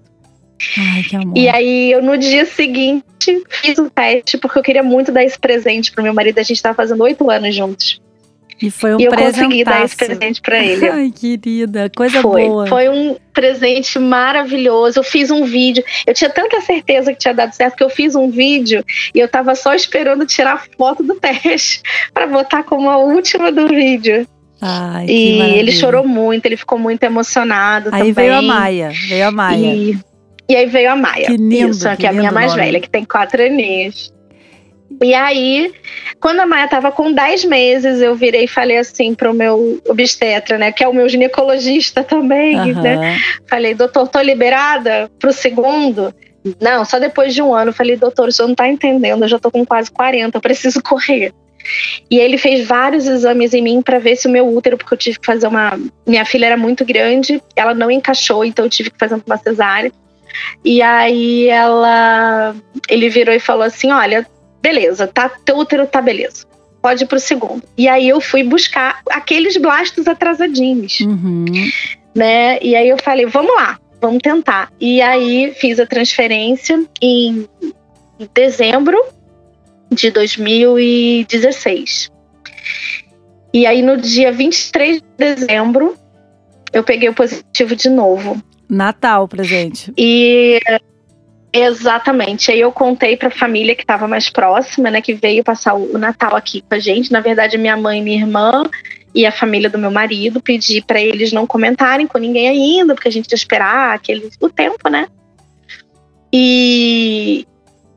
Ai, 0.78 1.04
que 1.04 1.16
amor. 1.16 1.38
E 1.38 1.48
aí, 1.48 1.92
eu 1.92 2.04
no 2.04 2.18
dia 2.18 2.46
seguinte 2.46 3.04
fiz 3.50 3.78
o 3.78 3.90
teste, 3.90 4.38
porque 4.38 4.60
eu 4.60 4.64
queria 4.64 4.84
muito 4.84 5.12
dar 5.12 5.24
esse 5.24 5.40
presente 5.40 5.92
pro 5.92 6.04
meu 6.04 6.14
marido. 6.14 6.38
A 6.40 6.44
gente 6.44 6.62
tava 6.62 6.76
fazendo 6.76 7.02
oito 7.04 7.30
anos 7.32 7.56
juntos. 7.56 8.02
E 8.64 8.72
foi 8.72 8.96
um 8.96 9.00
e 9.02 9.04
eu 9.04 9.12
consegui 9.12 9.62
dar 9.66 9.84
esse 9.84 9.98
presente 9.98 10.42
para 10.42 10.64
ele. 10.64 10.88
Ai, 10.88 11.12
querida, 11.12 11.92
coisa 11.94 12.22
foi, 12.22 12.48
boa. 12.48 12.66
Foi 12.66 12.88
um 12.88 13.18
presente 13.34 14.00
maravilhoso. 14.00 15.00
Eu 15.00 15.04
fiz 15.04 15.30
um 15.30 15.44
vídeo. 15.44 15.84
Eu 16.08 16.14
tinha 16.14 16.30
tanta 16.30 16.62
certeza 16.62 17.12
que 17.12 17.20
tinha 17.20 17.34
dado 17.34 17.52
certo 17.52 17.76
que 17.76 17.84
eu 17.84 17.90
fiz 17.90 18.16
um 18.16 18.30
vídeo 18.30 18.82
e 19.14 19.20
eu 19.20 19.28
tava 19.28 19.54
só 19.54 19.74
esperando 19.74 20.26
tirar 20.26 20.64
foto 20.78 21.04
do 21.04 21.16
teste 21.16 21.82
para 22.14 22.26
botar 22.26 22.64
como 22.64 22.90
a 22.90 22.96
última 22.96 23.52
do 23.52 23.68
vídeo. 23.68 24.26
Ai, 24.62 25.08
e 25.10 25.42
ele 25.58 25.74
chorou 25.74 26.08
muito, 26.08 26.46
ele 26.46 26.56
ficou 26.56 26.80
muito 26.80 27.04
emocionado 27.04 27.90
Aí 27.92 28.00
também. 28.00 28.14
veio 28.14 28.36
a 28.36 28.42
Maia, 28.42 28.92
veio 29.10 29.28
a 29.28 29.32
Maia. 29.32 29.76
E 29.76 29.98
E 30.48 30.56
aí 30.56 30.66
veio 30.68 30.90
a 30.90 30.96
Maia. 30.96 31.26
Que 31.26 31.36
lindo, 31.36 31.72
Isso, 31.72 31.90
que, 31.90 31.98
que 31.98 32.06
é 32.06 32.10
a 32.10 32.14
minha 32.14 32.32
mais 32.32 32.52
nome. 32.54 32.64
velha, 32.64 32.80
que 32.80 32.90
tem 32.90 33.04
quatro 33.04 33.44
aninhos. 33.44 34.14
E 35.02 35.14
aí, 35.14 35.74
quando 36.20 36.40
a 36.40 36.46
Maia 36.46 36.68
tava 36.68 36.92
com 36.92 37.12
10 37.12 37.46
meses, 37.46 38.02
eu 38.02 38.16
virei 38.16 38.46
e 38.46 38.48
falei 38.48 38.78
assim 38.78 39.14
pro 39.14 39.34
meu 39.34 39.82
obstetra, 39.88 40.58
né? 40.58 40.72
Que 40.72 40.84
é 40.84 40.88
o 40.88 40.94
meu 40.94 41.08
ginecologista 41.08 42.04
também, 42.04 42.74
né? 42.74 42.96
Aham. 42.96 43.18
Falei, 43.50 43.74
doutor, 43.74 44.08
tô 44.08 44.22
liberada 44.22 45.10
pro 45.20 45.32
segundo? 45.34 46.14
Não, 46.60 46.84
só 46.84 47.00
depois 47.00 47.34
de 47.34 47.42
um 47.42 47.54
ano. 47.54 47.74
Falei, 47.74 47.96
doutor, 47.96 48.28
o 48.28 48.32
senhor 48.32 48.48
não 48.48 48.56
tá 48.56 48.68
entendendo, 48.68 49.24
eu 49.24 49.30
já 49.30 49.40
tô 49.40 49.50
com 49.50 49.66
quase 49.66 49.92
40, 49.92 50.38
eu 50.38 50.42
preciso 50.42 50.82
correr. 50.82 51.34
E 52.12 52.20
ele 52.20 52.38
fez 52.38 52.68
vários 52.68 53.08
exames 53.08 53.54
em 53.54 53.62
mim 53.62 53.82
para 53.82 54.00
ver 54.00 54.16
se 54.16 54.28
o 54.28 54.32
meu 54.32 54.48
útero, 54.48 54.78
porque 54.78 54.94
eu 54.94 54.98
tive 54.98 55.20
que 55.20 55.26
fazer 55.26 55.48
uma. 55.48 55.80
Minha 56.06 56.26
filha 56.26 56.48
era 56.48 56.58
muito 56.58 56.84
grande, 56.84 57.42
ela 57.56 57.74
não 57.74 57.90
encaixou, 57.90 58.44
então 58.44 58.66
eu 58.66 58.70
tive 58.70 58.92
que 58.92 59.00
fazer 59.00 59.22
uma 59.26 59.38
cesárea. 59.38 59.92
E 60.64 60.82
aí 60.82 61.48
ela. 61.48 62.56
Ele 62.90 63.10
virou 63.10 63.34
e 63.34 63.40
falou 63.40 63.64
assim: 63.64 63.92
olha, 63.92 64.28
beleza, 64.64 65.06
tá, 65.06 65.30
teu 65.30 65.58
útero 65.58 65.86
tá 65.86 66.02
beleza. 66.02 66.46
Pode 66.82 67.04
ir 67.04 67.08
pro 67.08 67.20
segundo. 67.20 67.62
E 67.78 67.88
aí 67.88 68.10
eu 68.10 68.20
fui 68.20 68.44
buscar 68.44 69.02
aqueles 69.12 69.58
blastos 69.58 70.08
atrasadinhos 70.08 71.02
Uhum. 71.02 71.46
né? 72.16 72.58
E 72.62 72.76
aí 72.76 72.90
eu 72.90 72.98
falei, 72.98 73.26
vamos 73.26 73.54
lá, 73.56 73.78
vamos 74.02 74.20
tentar. 74.24 74.72
E 74.80 75.02
aí 75.02 75.54
fiz 75.60 75.80
a 75.80 75.86
transferência 75.86 76.84
em 77.02 77.48
dezembro 78.34 78.98
de 79.92 80.10
2016. 80.12 82.12
E 83.54 83.66
aí 83.66 83.82
no 83.82 83.98
dia 83.98 84.32
23 84.32 84.98
de 84.98 85.04
dezembro 85.18 85.96
eu 86.72 86.84
peguei 86.84 87.10
o 87.10 87.14
positivo 87.14 87.76
de 87.76 87.90
novo. 87.90 88.42
Natal, 88.68 89.28
presente. 89.28 89.94
E 89.98 90.60
exatamente, 91.54 92.52
aí 92.52 92.60
eu 92.60 92.72
contei 92.72 93.16
para 93.16 93.28
a 93.28 93.32
família 93.32 93.76
que 93.76 93.84
estava 93.84 94.08
mais 94.08 94.28
próxima, 94.28 94.90
né, 94.90 95.02
que 95.02 95.14
veio 95.14 95.44
passar 95.44 95.76
o 95.76 95.98
Natal 96.00 96.36
aqui 96.36 96.62
com 96.62 96.74
a 96.74 96.80
gente. 96.80 97.12
Na 97.12 97.22
verdade, 97.22 97.58
minha 97.60 97.78
mãe, 97.78 98.02
minha 98.02 98.18
irmã 98.18 98.64
e 99.14 99.24
a 99.26 99.32
família 99.32 99.70
do 99.70 99.78
meu 99.78 99.92
marido, 99.92 100.42
pedi 100.42 100.82
para 100.82 101.00
eles 101.00 101.32
não 101.32 101.46
comentarem 101.46 102.08
com 102.08 102.18
ninguém 102.18 102.50
ainda, 102.50 102.96
porque 102.96 103.08
a 103.08 103.12
gente 103.12 103.32
ia 103.32 103.36
esperar 103.36 103.94
aquele 103.94 104.32
o 104.42 104.50
tempo, 104.50 104.90
né? 104.90 105.08
E 106.34 107.46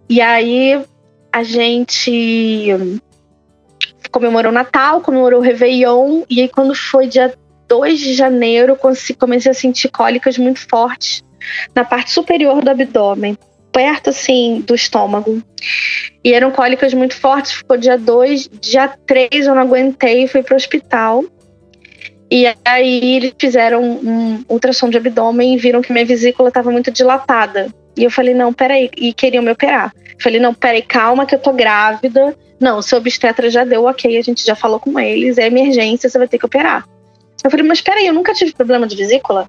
e 0.08 0.20
aí 0.20 0.84
a 1.32 1.42
gente 1.42 2.68
comemorou 4.12 4.52
o 4.52 4.54
Natal, 4.54 5.00
comemorou 5.00 5.40
o 5.40 5.42
Réveillon, 5.42 6.22
e 6.28 6.42
aí 6.42 6.48
quando 6.48 6.74
foi 6.74 7.06
dia 7.06 7.34
2 7.66 7.98
de 7.98 8.14
janeiro, 8.14 8.78
comecei 9.18 9.50
a 9.50 9.54
sentir 9.54 9.88
cólicas 9.88 10.36
muito 10.36 10.60
fortes 10.68 11.25
na 11.74 11.84
parte 11.84 12.10
superior 12.10 12.62
do 12.62 12.70
abdômen, 12.70 13.36
perto 13.72 14.10
assim 14.10 14.62
do 14.66 14.74
estômago. 14.74 15.42
E 16.24 16.32
eram 16.32 16.50
cólicas 16.50 16.94
muito 16.94 17.14
fortes, 17.14 17.52
ficou 17.52 17.76
dia 17.76 17.98
2, 17.98 18.48
dia 18.60 18.88
3 19.06 19.46
eu 19.46 19.54
não 19.54 19.62
aguentei, 19.62 20.26
fui 20.26 20.42
para 20.42 20.54
o 20.54 20.56
hospital. 20.56 21.24
E 22.30 22.46
aí 22.64 23.16
eles 23.16 23.34
fizeram 23.38 23.82
um 23.82 24.44
ultrassom 24.48 24.88
de 24.88 24.96
abdômen 24.96 25.54
e 25.54 25.58
viram 25.58 25.82
que 25.82 25.92
minha 25.92 26.04
vesícula 26.04 26.48
estava 26.48 26.70
muito 26.70 26.90
dilatada. 26.90 27.68
E 27.96 28.04
eu 28.04 28.10
falei, 28.10 28.34
não, 28.34 28.52
peraí, 28.52 28.90
e 28.96 29.12
queriam 29.12 29.42
me 29.42 29.50
operar. 29.50 29.92
Falei, 30.20 30.40
não, 30.40 30.52
peraí, 30.52 30.82
calma 30.82 31.24
que 31.24 31.34
eu 31.34 31.38
tô 31.38 31.52
grávida. 31.52 32.36
Não, 32.58 32.82
seu 32.82 32.98
obstetra 32.98 33.50
já 33.50 33.64
deu 33.64 33.84
ok, 33.84 34.16
a 34.16 34.22
gente 34.22 34.44
já 34.44 34.56
falou 34.56 34.80
com 34.80 34.98
eles, 34.98 35.38
é 35.38 35.46
emergência, 35.46 36.08
você 36.08 36.18
vai 36.18 36.26
ter 36.26 36.38
que 36.38 36.46
operar. 36.46 36.86
Eu 37.44 37.50
falei, 37.50 37.64
mas 37.64 37.80
peraí, 37.80 38.06
eu 38.06 38.14
nunca 38.14 38.32
tive 38.32 38.52
problema 38.52 38.86
de 38.86 38.96
vesícula? 38.96 39.48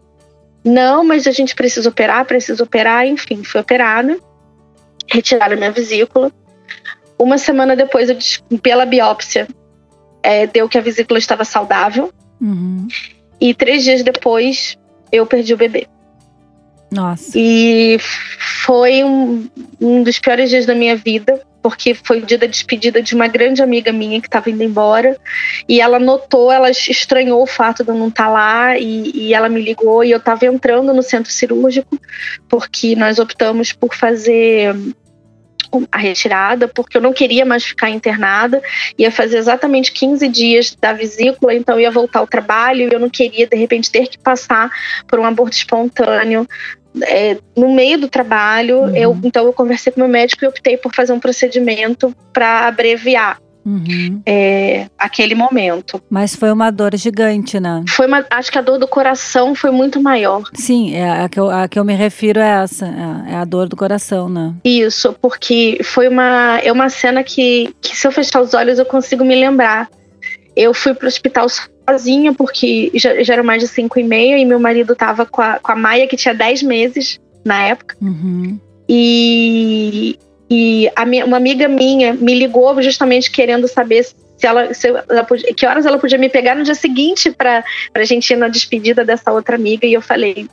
Não, 0.63 1.03
mas 1.03 1.27
a 1.27 1.31
gente 1.31 1.55
precisa 1.55 1.89
operar, 1.89 2.25
precisa 2.25 2.63
operar, 2.63 3.07
enfim, 3.07 3.43
fui 3.43 3.61
operada, 3.61 4.17
retiraram 5.09 5.55
minha 5.55 5.71
vesícula. 5.71 6.31
Uma 7.17 7.37
semana 7.37 7.75
depois, 7.75 8.09
eu, 8.09 8.17
pela 8.59 8.85
biópsia, 8.85 9.47
é, 10.21 10.45
deu 10.45 10.67
que 10.67 10.77
a 10.77 10.81
vesícula 10.81 11.17
estava 11.17 11.45
saudável. 11.45 12.11
Uhum. 12.41 12.87
E 13.39 13.53
três 13.53 13.83
dias 13.83 14.03
depois, 14.03 14.77
eu 15.11 15.25
perdi 15.25 15.53
o 15.53 15.57
bebê. 15.57 15.87
Nossa. 16.91 17.31
E 17.35 17.97
foi 17.99 19.03
um, 19.03 19.49
um 19.79 20.03
dos 20.03 20.19
piores 20.19 20.49
dias 20.49 20.65
da 20.65 20.75
minha 20.75 20.95
vida, 20.95 21.41
porque 21.67 21.93
foi 21.93 22.19
o 22.19 22.25
dia 22.25 22.37
da 22.37 22.47
despedida 22.47 23.01
de 23.01 23.13
uma 23.13 23.27
grande 23.27 23.61
amiga 23.61 23.91
minha 23.91 24.21
que 24.21 24.27
estava 24.29 24.49
indo 24.49 24.63
embora. 24.63 25.17
E 25.67 25.81
ela 25.81 25.99
notou, 25.99 26.49
ela 26.49 26.71
estranhou 26.71 27.43
o 27.43 27.45
fato 27.45 27.83
de 27.83 27.89
eu 27.89 27.95
não 27.95 28.07
estar 28.07 28.29
lá, 28.29 28.79
e, 28.79 29.11
e 29.13 29.33
ela 29.33 29.49
me 29.49 29.61
ligou. 29.61 30.01
E 30.01 30.11
eu 30.11 30.17
estava 30.17 30.45
entrando 30.45 30.93
no 30.93 31.03
centro 31.03 31.29
cirúrgico, 31.29 31.99
porque 32.47 32.95
nós 32.95 33.19
optamos 33.19 33.73
por 33.73 33.93
fazer 33.93 34.73
a 35.91 35.97
retirada, 35.97 36.69
porque 36.69 36.95
eu 36.95 37.01
não 37.01 37.11
queria 37.11 37.45
mais 37.45 37.65
ficar 37.65 37.89
internada. 37.89 38.61
Ia 38.97 39.11
fazer 39.11 39.37
exatamente 39.37 39.91
15 39.91 40.25
dias 40.29 40.73
da 40.73 40.93
vesícula, 40.93 41.53
então 41.53 41.77
ia 41.77 41.91
voltar 41.91 42.19
ao 42.19 42.27
trabalho 42.27 42.87
e 42.87 42.93
eu 42.93 42.99
não 42.99 43.09
queria, 43.09 43.45
de 43.45 43.57
repente, 43.57 43.91
ter 43.91 44.07
que 44.07 44.17
passar 44.17 44.71
por 45.05 45.19
um 45.19 45.25
aborto 45.25 45.57
espontâneo 45.57 46.47
é, 47.03 47.37
no 47.55 47.73
meio 47.73 47.99
do 47.99 48.09
trabalho. 48.09 48.81
Uhum. 48.81 48.95
Eu, 48.95 49.19
então 49.23 49.45
eu 49.45 49.53
conversei 49.53 49.91
com 49.91 49.99
meu 49.99 50.09
médico 50.09 50.43
e 50.43 50.47
optei 50.47 50.77
por 50.77 50.93
fazer 50.93 51.13
um 51.13 51.19
procedimento 51.19 52.15
para 52.33 52.67
abreviar 52.67 53.39
Uhum. 53.67 54.21
é, 54.25 54.87
aquele 54.97 55.35
momento. 55.35 56.01
Mas 56.09 56.33
foi 56.33 56.53
uma 56.53 56.71
dor 56.71 56.95
gigante, 56.95 57.59
né? 57.59 57.83
Foi 57.89 58.07
uma, 58.07 58.25
acho 58.29 58.49
que 58.49 58.57
a 58.57 58.61
dor 58.61 58.79
do 58.79 58.87
coração 58.87 59.53
foi 59.53 59.71
muito 59.71 60.01
maior. 60.01 60.43
Sim, 60.53 60.95
é 60.95 61.23
a 61.23 61.27
que 61.27 61.37
eu, 61.37 61.49
a 61.49 61.67
que 61.67 61.77
eu 61.77 61.83
me 61.83 61.93
refiro 61.93 62.39
é 62.39 62.63
essa. 62.63 62.85
É, 62.85 63.33
é 63.33 63.35
a 63.35 63.43
dor 63.43 63.67
do 63.67 63.75
coração, 63.75 64.29
né? 64.29 64.55
Isso, 64.63 65.13
porque 65.21 65.81
foi 65.83 66.07
uma, 66.07 66.59
é 66.63 66.71
uma 66.71 66.87
cena 66.87 67.25
que, 67.25 67.75
que 67.81 67.93
se 67.93 68.07
eu 68.07 68.11
fechar 68.13 68.39
os 68.41 68.53
olhos 68.53 68.79
eu 68.79 68.85
consigo 68.85 69.25
me 69.25 69.35
lembrar. 69.35 69.89
Eu 70.55 70.73
fui 70.73 70.93
pro 70.93 71.07
hospital 71.07 71.47
sozinha, 71.89 72.33
porque 72.33 72.91
já, 72.95 73.23
já 73.23 73.33
eram 73.33 73.43
mais 73.43 73.61
de 73.61 73.67
cinco 73.67 73.99
e 73.99 74.03
meia, 74.03 74.37
e 74.37 74.45
meu 74.45 74.59
marido 74.59 74.95
tava 74.95 75.25
com 75.25 75.41
a, 75.41 75.59
com 75.59 75.71
a 75.71 75.75
Maia, 75.75 76.07
que 76.07 76.17
tinha 76.17 76.33
10 76.33 76.63
meses 76.63 77.19
na 77.45 77.63
época. 77.63 77.95
Uhum. 78.01 78.59
E, 78.89 80.17
e 80.49 80.91
a 80.95 81.05
minha, 81.05 81.25
uma 81.25 81.37
amiga 81.37 81.67
minha 81.67 82.13
me 82.13 82.33
ligou 82.33 82.81
justamente 82.81 83.31
querendo 83.31 83.67
saber 83.67 84.03
se 84.03 84.45
ela, 84.45 84.73
se 84.73 84.87
ela 84.87 85.23
podia, 85.23 85.53
que 85.53 85.65
horas 85.65 85.85
ela 85.85 85.97
podia 85.97 86.17
me 86.17 86.29
pegar 86.29 86.55
no 86.55 86.63
dia 86.63 86.75
seguinte 86.75 87.31
para 87.31 87.63
a 87.93 88.03
gente 88.03 88.31
ir 88.31 88.37
na 88.37 88.47
despedida 88.47 89.03
dessa 89.03 89.31
outra 89.31 89.55
amiga. 89.55 89.85
E 89.85 89.93
eu 89.93 90.01
falei, 90.01 90.47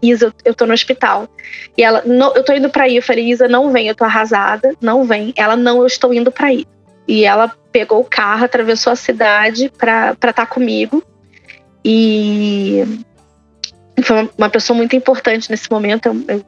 Isa, 0.00 0.26
eu, 0.26 0.32
eu 0.44 0.54
tô 0.54 0.66
no 0.66 0.72
hospital. 0.72 1.28
E 1.76 1.82
ela, 1.82 2.02
não, 2.06 2.34
eu 2.34 2.44
tô 2.44 2.52
indo 2.52 2.70
para 2.70 2.88
ir. 2.88 2.96
Eu 2.96 3.02
falei, 3.02 3.28
Isa, 3.28 3.48
não 3.48 3.70
vem, 3.70 3.88
eu 3.88 3.94
tô 3.94 4.04
arrasada, 4.04 4.74
não 4.80 5.04
vem. 5.04 5.32
Ela, 5.36 5.56
não, 5.56 5.80
eu 5.80 5.86
estou 5.86 6.14
indo 6.14 6.30
para 6.30 6.52
ir. 6.52 6.66
E 7.06 7.24
ela 7.24 7.52
pegou 7.70 8.00
o 8.00 8.04
carro, 8.04 8.44
atravessou 8.44 8.92
a 8.92 8.96
cidade 8.96 9.70
para 9.76 10.12
estar 10.12 10.32
tá 10.32 10.46
comigo. 10.46 11.02
E 11.84 12.82
foi 14.02 14.30
uma, 14.38 14.48
pessoa 14.48 14.76
muito 14.76 14.96
importante 14.96 15.50
nesse 15.50 15.70
momento. 15.70 16.06
Eu, 16.06 16.24
eu 16.28 16.44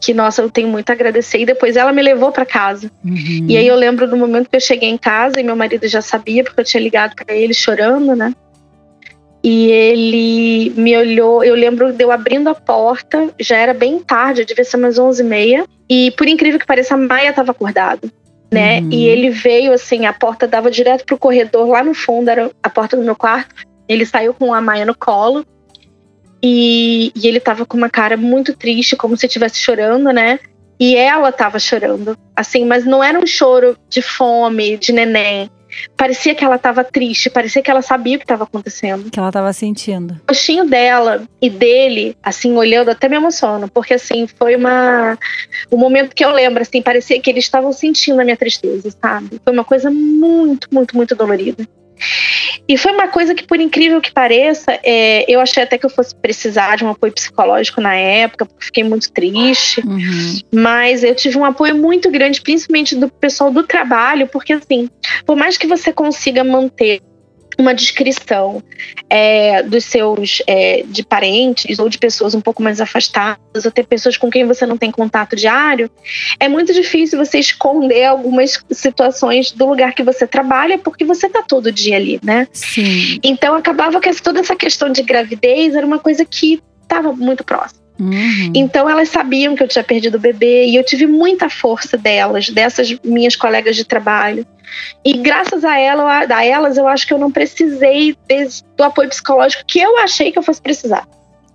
que, 0.00 0.12
nossa, 0.12 0.42
eu 0.42 0.50
tenho 0.50 0.68
muito 0.68 0.90
a 0.90 0.92
agradecer. 0.92 1.38
E 1.38 1.46
depois 1.46 1.76
ela 1.76 1.92
me 1.92 2.02
levou 2.02 2.30
para 2.30 2.44
casa. 2.44 2.90
Uhum. 3.04 3.46
E 3.48 3.56
aí 3.56 3.66
eu 3.66 3.76
lembro 3.76 4.08
do 4.08 4.16
momento 4.16 4.50
que 4.50 4.56
eu 4.56 4.60
cheguei 4.60 4.88
em 4.88 4.98
casa 4.98 5.40
e 5.40 5.42
meu 5.42 5.56
marido 5.56 5.88
já 5.88 6.02
sabia, 6.02 6.44
porque 6.44 6.60
eu 6.60 6.64
tinha 6.64 6.82
ligado 6.82 7.14
para 7.14 7.34
ele 7.34 7.54
chorando, 7.54 8.14
né? 8.14 8.34
E 9.42 9.70
ele 9.70 10.72
me 10.76 10.96
olhou, 10.96 11.44
eu 11.44 11.54
lembro 11.54 11.92
de 11.92 12.02
eu 12.02 12.10
abrindo 12.10 12.48
a 12.48 12.54
porta, 12.54 13.28
já 13.38 13.58
era 13.58 13.74
bem 13.74 13.98
tarde, 13.98 14.44
devia 14.44 14.64
ser 14.64 14.78
umas 14.78 14.98
11h30. 14.98 15.66
E 15.88 16.10
por 16.12 16.26
incrível 16.26 16.58
que 16.58 16.66
pareça, 16.66 16.94
a 16.94 16.98
Maia 16.98 17.30
estava 17.30 17.50
acordada. 17.50 18.00
Né? 18.54 18.80
Uhum. 18.80 18.88
E 18.92 19.08
ele 19.08 19.30
veio 19.30 19.72
assim, 19.72 20.06
a 20.06 20.12
porta 20.12 20.46
dava 20.46 20.70
direto 20.70 21.04
pro 21.04 21.18
corredor, 21.18 21.68
lá 21.68 21.82
no 21.82 21.94
fundo 21.94 22.28
era 22.28 22.50
a 22.62 22.70
porta 22.70 22.96
do 22.96 23.02
meu 23.02 23.16
quarto. 23.16 23.54
Ele 23.88 24.06
saiu 24.06 24.32
com 24.32 24.54
a 24.54 24.60
Maia 24.60 24.86
no 24.86 24.94
colo 24.94 25.44
e, 26.42 27.10
e 27.16 27.26
ele 27.26 27.40
tava 27.40 27.66
com 27.66 27.76
uma 27.76 27.90
cara 27.90 28.16
muito 28.16 28.54
triste, 28.54 28.96
como 28.96 29.16
se 29.16 29.26
estivesse 29.26 29.58
chorando, 29.58 30.12
né? 30.12 30.38
E 30.78 30.96
ela 30.96 31.32
tava 31.32 31.58
chorando, 31.58 32.16
assim, 32.36 32.64
mas 32.64 32.84
não 32.84 33.02
era 33.02 33.18
um 33.18 33.26
choro 33.26 33.76
de 33.88 34.02
fome, 34.02 34.76
de 34.76 34.92
neném. 34.92 35.50
Parecia 35.96 36.34
que 36.34 36.44
ela 36.44 36.58
tava 36.58 36.84
triste, 36.84 37.30
parecia 37.30 37.62
que 37.62 37.70
ela 37.70 37.82
sabia 37.82 38.16
o 38.16 38.18
que 38.18 38.24
estava 38.24 38.44
acontecendo. 38.44 39.10
Que 39.10 39.18
ela 39.18 39.32
tava 39.32 39.52
sentindo. 39.52 40.14
O 40.28 40.32
rostinho 40.32 40.64
dela 40.66 41.22
e 41.40 41.48
dele, 41.48 42.16
assim, 42.22 42.54
olhando, 42.56 42.90
até 42.90 43.08
me 43.08 43.16
emociono, 43.16 43.68
porque 43.68 43.94
assim, 43.94 44.26
foi 44.26 44.56
uma. 44.56 45.18
O 45.70 45.76
momento 45.76 46.14
que 46.14 46.24
eu 46.24 46.30
lembro, 46.30 46.62
assim, 46.62 46.82
parecia 46.82 47.20
que 47.20 47.30
eles 47.30 47.44
estavam 47.44 47.72
sentindo 47.72 48.20
a 48.20 48.24
minha 48.24 48.36
tristeza, 48.36 48.94
sabe? 49.00 49.40
Foi 49.42 49.52
uma 49.52 49.64
coisa 49.64 49.90
muito, 49.90 50.68
muito, 50.70 50.96
muito 50.96 51.14
dolorida. 51.14 51.66
E 52.68 52.76
foi 52.76 52.92
uma 52.92 53.08
coisa 53.08 53.34
que, 53.34 53.46
por 53.46 53.58
incrível 53.60 54.00
que 54.00 54.12
pareça, 54.12 54.78
é, 54.82 55.24
eu 55.32 55.40
achei 55.40 55.62
até 55.62 55.78
que 55.78 55.86
eu 55.86 55.90
fosse 55.90 56.14
precisar 56.14 56.76
de 56.76 56.84
um 56.84 56.90
apoio 56.90 57.12
psicológico 57.12 57.80
na 57.80 57.94
época, 57.94 58.46
porque 58.46 58.66
fiquei 58.66 58.84
muito 58.84 59.10
triste. 59.12 59.80
Uhum. 59.86 60.38
Mas 60.52 61.02
eu 61.02 61.14
tive 61.14 61.38
um 61.38 61.44
apoio 61.44 61.76
muito 61.76 62.10
grande, 62.10 62.40
principalmente 62.40 62.94
do 62.94 63.08
pessoal 63.08 63.50
do 63.50 63.62
trabalho, 63.62 64.28
porque 64.28 64.52
assim, 64.52 64.88
por 65.26 65.36
mais 65.36 65.56
que 65.56 65.66
você 65.66 65.92
consiga 65.92 66.44
manter 66.44 67.00
uma 67.58 67.74
descrição 67.74 68.62
é, 69.08 69.62
dos 69.62 69.84
seus 69.84 70.42
é, 70.46 70.82
de 70.86 71.04
parentes 71.04 71.78
ou 71.78 71.88
de 71.88 71.98
pessoas 71.98 72.34
um 72.34 72.40
pouco 72.40 72.62
mais 72.62 72.80
afastadas, 72.80 73.64
ou 73.64 73.70
ter 73.70 73.86
pessoas 73.86 74.16
com 74.16 74.30
quem 74.30 74.44
você 74.44 74.66
não 74.66 74.76
tem 74.76 74.90
contato 74.90 75.36
diário, 75.36 75.90
é 76.38 76.48
muito 76.48 76.72
difícil 76.72 77.18
você 77.18 77.38
esconder 77.38 78.04
algumas 78.04 78.62
situações 78.70 79.52
do 79.52 79.66
lugar 79.66 79.94
que 79.94 80.02
você 80.02 80.26
trabalha, 80.26 80.78
porque 80.78 81.04
você 81.04 81.28
tá 81.28 81.42
todo 81.42 81.70
dia 81.70 81.96
ali, 81.96 82.20
né? 82.22 82.48
Sim. 82.52 83.18
Então 83.22 83.54
acabava 83.54 84.00
que 84.00 84.12
toda 84.22 84.40
essa 84.40 84.56
questão 84.56 84.90
de 84.90 85.02
gravidez 85.02 85.74
era 85.74 85.86
uma 85.86 85.98
coisa 85.98 86.24
que 86.24 86.62
estava 86.82 87.12
muito 87.12 87.44
próxima. 87.44 87.83
Uhum. 87.98 88.52
Então 88.54 88.88
elas 88.88 89.08
sabiam 89.08 89.54
que 89.54 89.62
eu 89.62 89.68
tinha 89.68 89.84
perdido 89.84 90.16
o 90.16 90.20
bebê 90.20 90.66
e 90.66 90.76
eu 90.76 90.84
tive 90.84 91.06
muita 91.06 91.48
força 91.48 91.96
delas, 91.96 92.48
dessas 92.48 92.94
minhas 93.04 93.36
colegas 93.36 93.76
de 93.76 93.84
trabalho. 93.84 94.46
E 95.04 95.12
graças 95.14 95.64
a, 95.64 95.78
ela, 95.78 96.26
a 96.28 96.44
elas, 96.44 96.76
eu 96.76 96.88
acho 96.88 97.06
que 97.06 97.14
eu 97.14 97.18
não 97.18 97.30
precisei 97.30 98.16
desse, 98.26 98.64
do 98.76 98.82
apoio 98.82 99.08
psicológico 99.08 99.64
que 99.66 99.78
eu 99.78 99.98
achei 99.98 100.32
que 100.32 100.38
eu 100.38 100.42
fosse 100.42 100.60
precisar. 100.60 101.06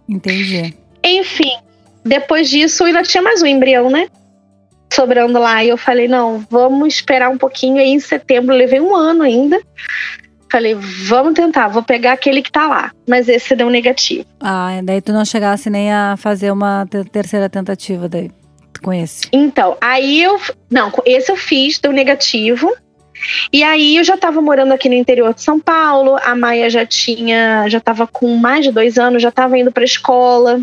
Entendi. 0.07 0.73
Enfim, 1.03 1.57
depois 2.05 2.49
disso 2.49 2.83
ainda 2.83 3.03
tinha 3.03 3.21
mais 3.21 3.41
um 3.41 3.45
embrião, 3.45 3.89
né? 3.89 4.07
Sobrando 4.91 5.37
lá. 5.39 5.63
E 5.63 5.69
eu 5.69 5.77
falei, 5.77 6.07
não, 6.07 6.45
vamos 6.49 6.95
esperar 6.95 7.29
um 7.29 7.37
pouquinho. 7.37 7.77
Aí 7.77 7.89
em 7.89 7.99
setembro, 7.99 8.55
levei 8.55 8.79
um 8.79 8.95
ano 8.95 9.23
ainda. 9.23 9.61
Falei, 10.51 10.73
vamos 10.75 11.33
tentar, 11.35 11.67
vou 11.67 11.83
pegar 11.83 12.13
aquele 12.13 12.41
que 12.41 12.51
tá 12.51 12.67
lá. 12.67 12.91
Mas 13.07 13.29
esse 13.29 13.55
deu 13.55 13.69
negativo. 13.69 14.25
Ah, 14.39 14.79
daí 14.83 14.99
tu 15.01 15.13
não 15.13 15.23
chegasse 15.23 15.69
nem 15.69 15.91
a 15.93 16.15
fazer 16.17 16.51
uma 16.51 16.87
te- 16.89 17.03
terceira 17.05 17.47
tentativa 17.49 18.09
daí 18.09 18.31
com 18.81 18.91
esse. 18.91 19.27
Então, 19.31 19.77
aí 19.79 20.21
eu. 20.23 20.39
Não, 20.71 20.91
esse 21.05 21.31
eu 21.31 21.35
fiz, 21.35 21.77
deu 21.79 21.91
negativo. 21.91 22.73
E 23.51 23.61
aí 23.63 23.97
eu 23.97 24.03
já 24.03 24.15
estava 24.15 24.41
morando 24.41 24.71
aqui 24.73 24.87
no 24.89 24.95
interior 24.95 25.33
de 25.33 25.41
São 25.43 25.59
Paulo. 25.59 26.17
A 26.23 26.35
Maia 26.35 26.69
já 26.69 26.85
tinha. 26.85 27.67
Já 27.67 27.77
estava 27.77 28.07
com 28.07 28.35
mais 28.37 28.65
de 28.65 28.71
dois 28.71 28.97
anos, 28.97 29.21
já 29.21 29.29
estava 29.29 29.57
indo 29.57 29.71
para 29.71 29.83
escola. 29.83 30.59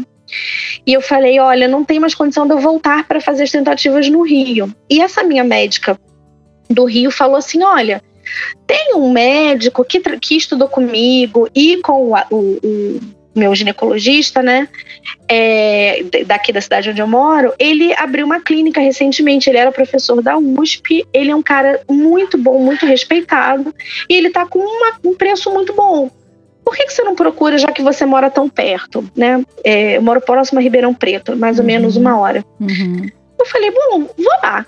E 0.84 0.92
eu 0.92 1.00
falei: 1.00 1.38
olha, 1.38 1.68
não 1.68 1.84
tem 1.84 2.00
mais 2.00 2.14
condição 2.14 2.46
de 2.46 2.52
eu 2.54 2.58
voltar 2.58 3.04
para 3.06 3.20
fazer 3.20 3.44
as 3.44 3.50
tentativas 3.52 4.08
no 4.08 4.22
Rio. 4.22 4.74
E 4.90 5.00
essa 5.00 5.22
minha 5.22 5.44
médica 5.44 5.96
do 6.68 6.84
Rio 6.86 7.10
falou 7.12 7.36
assim: 7.36 7.62
olha. 7.62 8.02
Tem 8.66 8.94
um 8.94 9.10
médico 9.12 9.84
que, 9.84 10.00
que 10.18 10.36
estudou 10.36 10.68
comigo 10.68 11.48
e 11.54 11.78
com 11.82 12.12
o, 12.12 12.14
o- 12.30 12.58
o 12.62 13.00
meu 13.34 13.54
ginecologista, 13.54 14.42
né? 14.42 14.66
é, 15.28 16.04
daqui 16.24 16.52
da 16.52 16.60
cidade 16.60 16.88
onde 16.90 17.00
eu 17.02 17.06
moro, 17.06 17.52
ele 17.58 17.92
abriu 17.94 18.24
uma 18.24 18.40
clínica 18.40 18.80
recentemente. 18.80 19.50
Ele 19.50 19.58
era 19.58 19.72
professor 19.72 20.22
da 20.22 20.38
USP. 20.38 21.04
Ele 21.12 21.30
é 21.30 21.34
um 21.36 21.42
cara 21.42 21.80
muito 21.90 22.38
bom, 22.38 22.58
muito 22.60 22.86
respeitado. 22.86 23.74
E 24.08 24.14
ele 24.14 24.30
tá 24.30 24.46
com 24.46 24.58
uma- 24.60 24.98
um 25.04 25.14
preço 25.14 25.52
muito 25.52 25.72
bom. 25.74 26.10
Por 26.64 26.74
que, 26.76 26.86
que 26.86 26.92
você 26.92 27.02
não 27.02 27.14
procura, 27.14 27.58
já 27.58 27.68
que 27.68 27.82
você 27.82 28.04
mora 28.06 28.30
tão 28.30 28.48
perto, 28.48 29.08
né? 29.16 29.44
É, 29.62 29.96
eu 29.96 30.02
moro 30.02 30.20
próximo 30.20 30.58
a 30.58 30.62
Ribeirão 30.62 30.94
Preto, 30.94 31.36
mais 31.36 31.58
ou 31.58 31.62
Uhum. 31.62 31.66
menos 31.66 31.96
uma 31.96 32.18
hora. 32.18 32.44
Uhum. 32.60 33.06
Eu 33.38 33.46
falei, 33.46 33.70
bom, 33.70 34.00
vou 34.16 34.32
lá. 34.42 34.64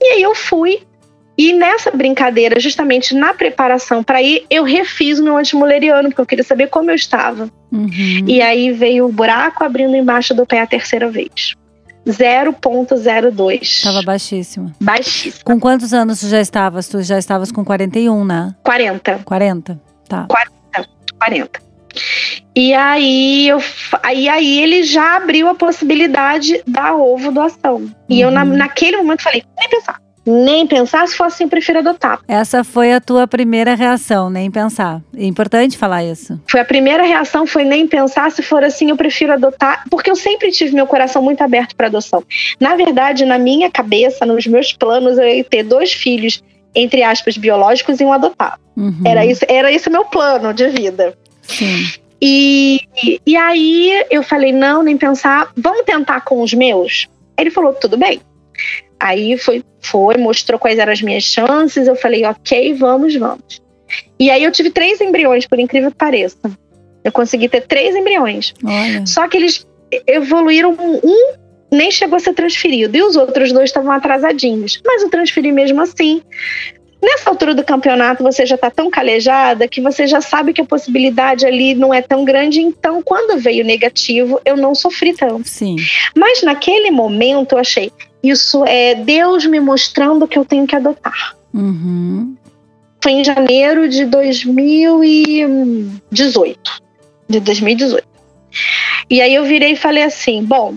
E 0.00 0.06
aí 0.14 0.22
eu 0.22 0.34
fui. 0.34 0.80
E 1.42 1.52
nessa 1.52 1.90
brincadeira, 1.90 2.60
justamente 2.60 3.16
na 3.16 3.34
preparação 3.34 4.00
para 4.00 4.22
ir, 4.22 4.46
eu 4.48 4.62
refiz 4.62 5.18
o 5.18 5.24
meu 5.24 5.36
antimuleriano, 5.36 6.08
porque 6.08 6.20
eu 6.20 6.26
queria 6.26 6.44
saber 6.44 6.68
como 6.68 6.88
eu 6.88 6.94
estava. 6.94 7.50
Uhum. 7.72 8.24
E 8.28 8.40
aí 8.40 8.70
veio 8.70 9.06
o 9.06 9.12
buraco 9.12 9.64
abrindo 9.64 9.96
embaixo 9.96 10.32
do 10.34 10.46
pé 10.46 10.60
a 10.60 10.68
terceira 10.68 11.10
vez. 11.10 11.56
0.02. 12.06 13.82
Tava 13.82 14.02
baixíssimo. 14.02 14.72
Baixíssimo. 14.80 15.44
Com 15.44 15.58
quantos 15.58 15.92
anos 15.92 16.20
tu 16.20 16.28
já 16.28 16.40
estavas? 16.40 16.86
Tu 16.86 17.02
já 17.02 17.18
estavas 17.18 17.50
com 17.50 17.64
41, 17.64 18.24
né? 18.24 18.54
40. 18.62 19.22
40? 19.24 19.80
Tá. 20.08 20.28
40. 21.18 21.60
E 22.54 22.72
aí, 22.72 23.48
eu, 23.48 23.58
aí, 24.00 24.28
aí 24.28 24.60
ele 24.60 24.84
já 24.84 25.16
abriu 25.16 25.48
a 25.48 25.56
possibilidade 25.56 26.62
da 26.68 26.94
ovo 26.94 27.32
doação. 27.32 27.90
E 28.08 28.20
eu, 28.20 28.30
na, 28.30 28.44
Uhum. 28.44 28.56
naquele 28.56 28.96
momento, 28.98 29.22
falei: 29.22 29.42
nem 29.58 29.68
pensar. 29.68 30.00
Nem 30.24 30.66
pensar, 30.66 31.06
se 31.08 31.16
for 31.16 31.24
assim, 31.24 31.44
eu 31.44 31.50
prefiro 31.50 31.80
adotar. 31.80 32.20
Essa 32.28 32.62
foi 32.62 32.92
a 32.92 33.00
tua 33.00 33.26
primeira 33.26 33.74
reação, 33.74 34.30
nem 34.30 34.50
pensar. 34.50 35.00
É 35.16 35.24
importante 35.24 35.76
falar 35.76 36.04
isso. 36.04 36.40
Foi 36.48 36.60
a 36.60 36.64
primeira 36.64 37.02
reação, 37.02 37.46
foi 37.46 37.64
nem 37.64 37.88
pensar, 37.88 38.30
se 38.30 38.42
for 38.42 38.62
assim, 38.62 38.90
eu 38.90 38.96
prefiro 38.96 39.32
adotar, 39.32 39.84
porque 39.90 40.10
eu 40.10 40.16
sempre 40.16 40.52
tive 40.52 40.74
meu 40.74 40.86
coração 40.86 41.20
muito 41.20 41.42
aberto 41.42 41.74
para 41.74 41.88
adoção. 41.88 42.22
Na 42.60 42.76
verdade, 42.76 43.24
na 43.24 43.38
minha 43.38 43.70
cabeça, 43.70 44.24
nos 44.24 44.46
meus 44.46 44.72
planos, 44.72 45.18
eu 45.18 45.26
ia 45.26 45.44
ter 45.44 45.64
dois 45.64 45.92
filhos, 45.92 46.42
entre 46.74 47.02
aspas, 47.02 47.36
biológicos 47.36 48.00
e 48.00 48.04
um 48.04 48.12
adotado. 48.12 48.60
Uhum. 48.76 49.02
Era 49.04 49.26
isso, 49.26 49.44
era 49.48 49.72
esse 49.72 49.88
o 49.88 49.92
meu 49.92 50.04
plano 50.04 50.54
de 50.54 50.68
vida. 50.68 51.14
Sim. 51.42 51.84
E, 52.24 52.80
e 53.26 53.36
aí 53.36 54.04
eu 54.08 54.22
falei, 54.22 54.52
não, 54.52 54.84
nem 54.84 54.96
pensar, 54.96 55.50
vamos 55.56 55.84
tentar 55.84 56.20
com 56.20 56.40
os 56.40 56.54
meus? 56.54 57.08
Ele 57.36 57.50
falou, 57.50 57.72
tudo 57.72 57.96
bem. 57.96 58.20
Aí 59.02 59.36
foi, 59.36 59.64
foi, 59.80 60.16
mostrou 60.16 60.60
quais 60.60 60.78
eram 60.78 60.92
as 60.92 61.02
minhas 61.02 61.24
chances, 61.24 61.88
eu 61.88 61.96
falei, 61.96 62.24
ok, 62.24 62.72
vamos, 62.74 63.16
vamos. 63.16 63.60
E 64.16 64.30
aí 64.30 64.44
eu 64.44 64.52
tive 64.52 64.70
três 64.70 65.00
embriões, 65.00 65.44
por 65.44 65.58
incrível 65.58 65.90
que 65.90 65.96
pareça. 65.96 66.38
Eu 67.02 67.10
consegui 67.10 67.48
ter 67.48 67.62
três 67.62 67.96
embriões. 67.96 68.54
Olha. 68.64 69.04
Só 69.04 69.26
que 69.26 69.36
eles 69.36 69.66
evoluíram, 70.06 70.76
um 71.02 71.34
nem 71.68 71.90
chegou 71.90 72.16
a 72.16 72.20
ser 72.20 72.32
transferido, 72.32 72.96
e 72.96 73.02
os 73.02 73.16
outros 73.16 73.52
dois 73.52 73.70
estavam 73.70 73.90
atrasadinhos. 73.90 74.80
Mas 74.86 75.02
eu 75.02 75.10
transferi 75.10 75.50
mesmo 75.50 75.80
assim. 75.80 76.22
Nessa 77.02 77.28
altura 77.28 77.56
do 77.56 77.64
campeonato, 77.64 78.22
você 78.22 78.46
já 78.46 78.54
está 78.54 78.70
tão 78.70 78.88
calejada 78.88 79.66
que 79.66 79.80
você 79.80 80.06
já 80.06 80.20
sabe 80.20 80.52
que 80.52 80.60
a 80.60 80.64
possibilidade 80.64 81.44
ali 81.44 81.74
não 81.74 81.92
é 81.92 82.00
tão 82.00 82.24
grande. 82.24 82.60
Então, 82.60 83.02
quando 83.02 83.40
veio 83.40 83.64
negativo, 83.64 84.40
eu 84.44 84.56
não 84.56 84.76
sofri 84.76 85.12
tanto. 85.12 85.48
Sim. 85.48 85.74
Mas 86.16 86.40
naquele 86.44 86.92
momento, 86.92 87.54
eu 87.54 87.58
achei: 87.58 87.90
isso 88.22 88.64
é 88.64 88.94
Deus 88.94 89.44
me 89.46 89.58
mostrando 89.58 90.28
que 90.28 90.38
eu 90.38 90.44
tenho 90.44 90.64
que 90.66 90.76
adotar. 90.76 91.34
Uhum. 91.52 92.36
Foi 93.02 93.12
em 93.12 93.24
janeiro 93.24 93.88
de 93.88 94.04
2018. 94.04 96.82
De 97.28 97.40
2018. 97.40 98.06
E 99.10 99.20
aí 99.20 99.34
eu 99.34 99.44
virei 99.44 99.72
e 99.72 99.76
falei 99.76 100.04
assim: 100.04 100.44
bom, 100.44 100.76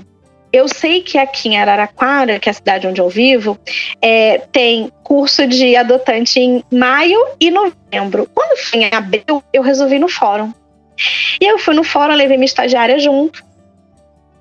eu 0.52 0.68
sei 0.68 1.02
que 1.02 1.18
aqui 1.18 1.50
em 1.50 1.58
Araraquara, 1.58 2.40
que 2.40 2.50
é 2.50 2.52
a 2.52 2.54
cidade 2.54 2.88
onde 2.88 3.00
eu 3.00 3.10
vivo, 3.10 3.58
é, 4.02 4.40
tem 4.52 4.92
curso 5.04 5.46
de 5.46 5.76
adotante 5.76 6.40
em 6.40 6.64
maio 6.72 7.20
e 7.40 7.52
novembro. 7.52 8.28
Quando 8.34 8.58
foi 8.58 8.80
em 8.80 8.90
abril, 8.92 9.44
eu 9.54 9.62
resolvi 9.62 9.96
ir 9.96 10.00
no 10.00 10.10
fórum. 10.10 10.52
E 11.42 11.46
eu 11.46 11.60
fui 11.60 11.76
no 11.76 11.84
fórum, 11.84 12.16
levei 12.16 12.38
minha 12.38 12.46
estagiária 12.46 12.98
junto, 12.98 13.44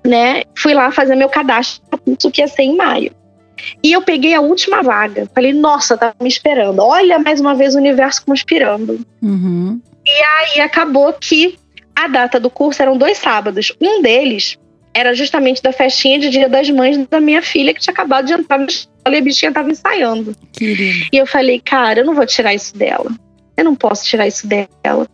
né? 0.05 0.43
Fui 0.55 0.73
lá 0.73 0.91
fazer 0.91 1.15
meu 1.15 1.29
cadastro 1.29 1.81
para 1.89 1.99
curso 1.99 2.31
que 2.31 2.41
ia 2.41 2.47
ser 2.47 2.63
em 2.63 2.75
maio. 2.75 3.11
E 3.83 3.91
eu 3.91 4.01
peguei 4.01 4.33
a 4.33 4.41
última 4.41 4.81
vaga. 4.81 5.29
Falei, 5.33 5.53
nossa, 5.53 5.97
tá 5.97 6.13
me 6.21 6.27
esperando. 6.27 6.79
Olha 6.79 7.19
mais 7.19 7.39
uma 7.39 7.55
vez 7.55 7.75
o 7.75 7.77
universo 7.77 8.25
conspirando. 8.25 8.99
Uhum. 9.21 9.79
Aí 10.07 10.61
acabou 10.61 11.11
que 11.13 11.57
a 11.95 12.07
data 12.07 12.39
do 12.39 12.49
curso 12.49 12.81
eram 12.81 12.97
dois 12.97 13.17
sábados. 13.17 13.73
Um 13.81 14.01
deles 14.01 14.57
era 14.93 15.13
justamente 15.13 15.61
da 15.61 15.71
festinha 15.71 16.19
de 16.19 16.29
Dia 16.29 16.47
das 16.47 16.69
Mães 16.69 16.97
da 17.07 17.19
minha 17.19 17.41
filha, 17.41 17.73
que 17.73 17.81
tinha 17.81 17.93
acabado 17.93 18.27
de 18.27 18.33
entrar 18.33 18.57
na 18.57 18.65
escola 18.65 19.15
e 19.15 19.17
a 19.17 19.21
bichinha 19.21 19.51
tava 19.51 19.69
ensaiando. 19.69 20.35
Querido. 20.53 21.07
E 21.11 21.17
eu 21.17 21.25
falei, 21.25 21.59
cara, 21.59 21.99
eu 21.99 22.05
não 22.05 22.13
vou 22.13 22.25
tirar 22.25 22.53
isso 22.53 22.77
dela. 22.77 23.11
Eu 23.57 23.65
não 23.65 23.75
posso 23.75 24.05
tirar 24.05 24.27
isso 24.27 24.47
dela. 24.47 25.07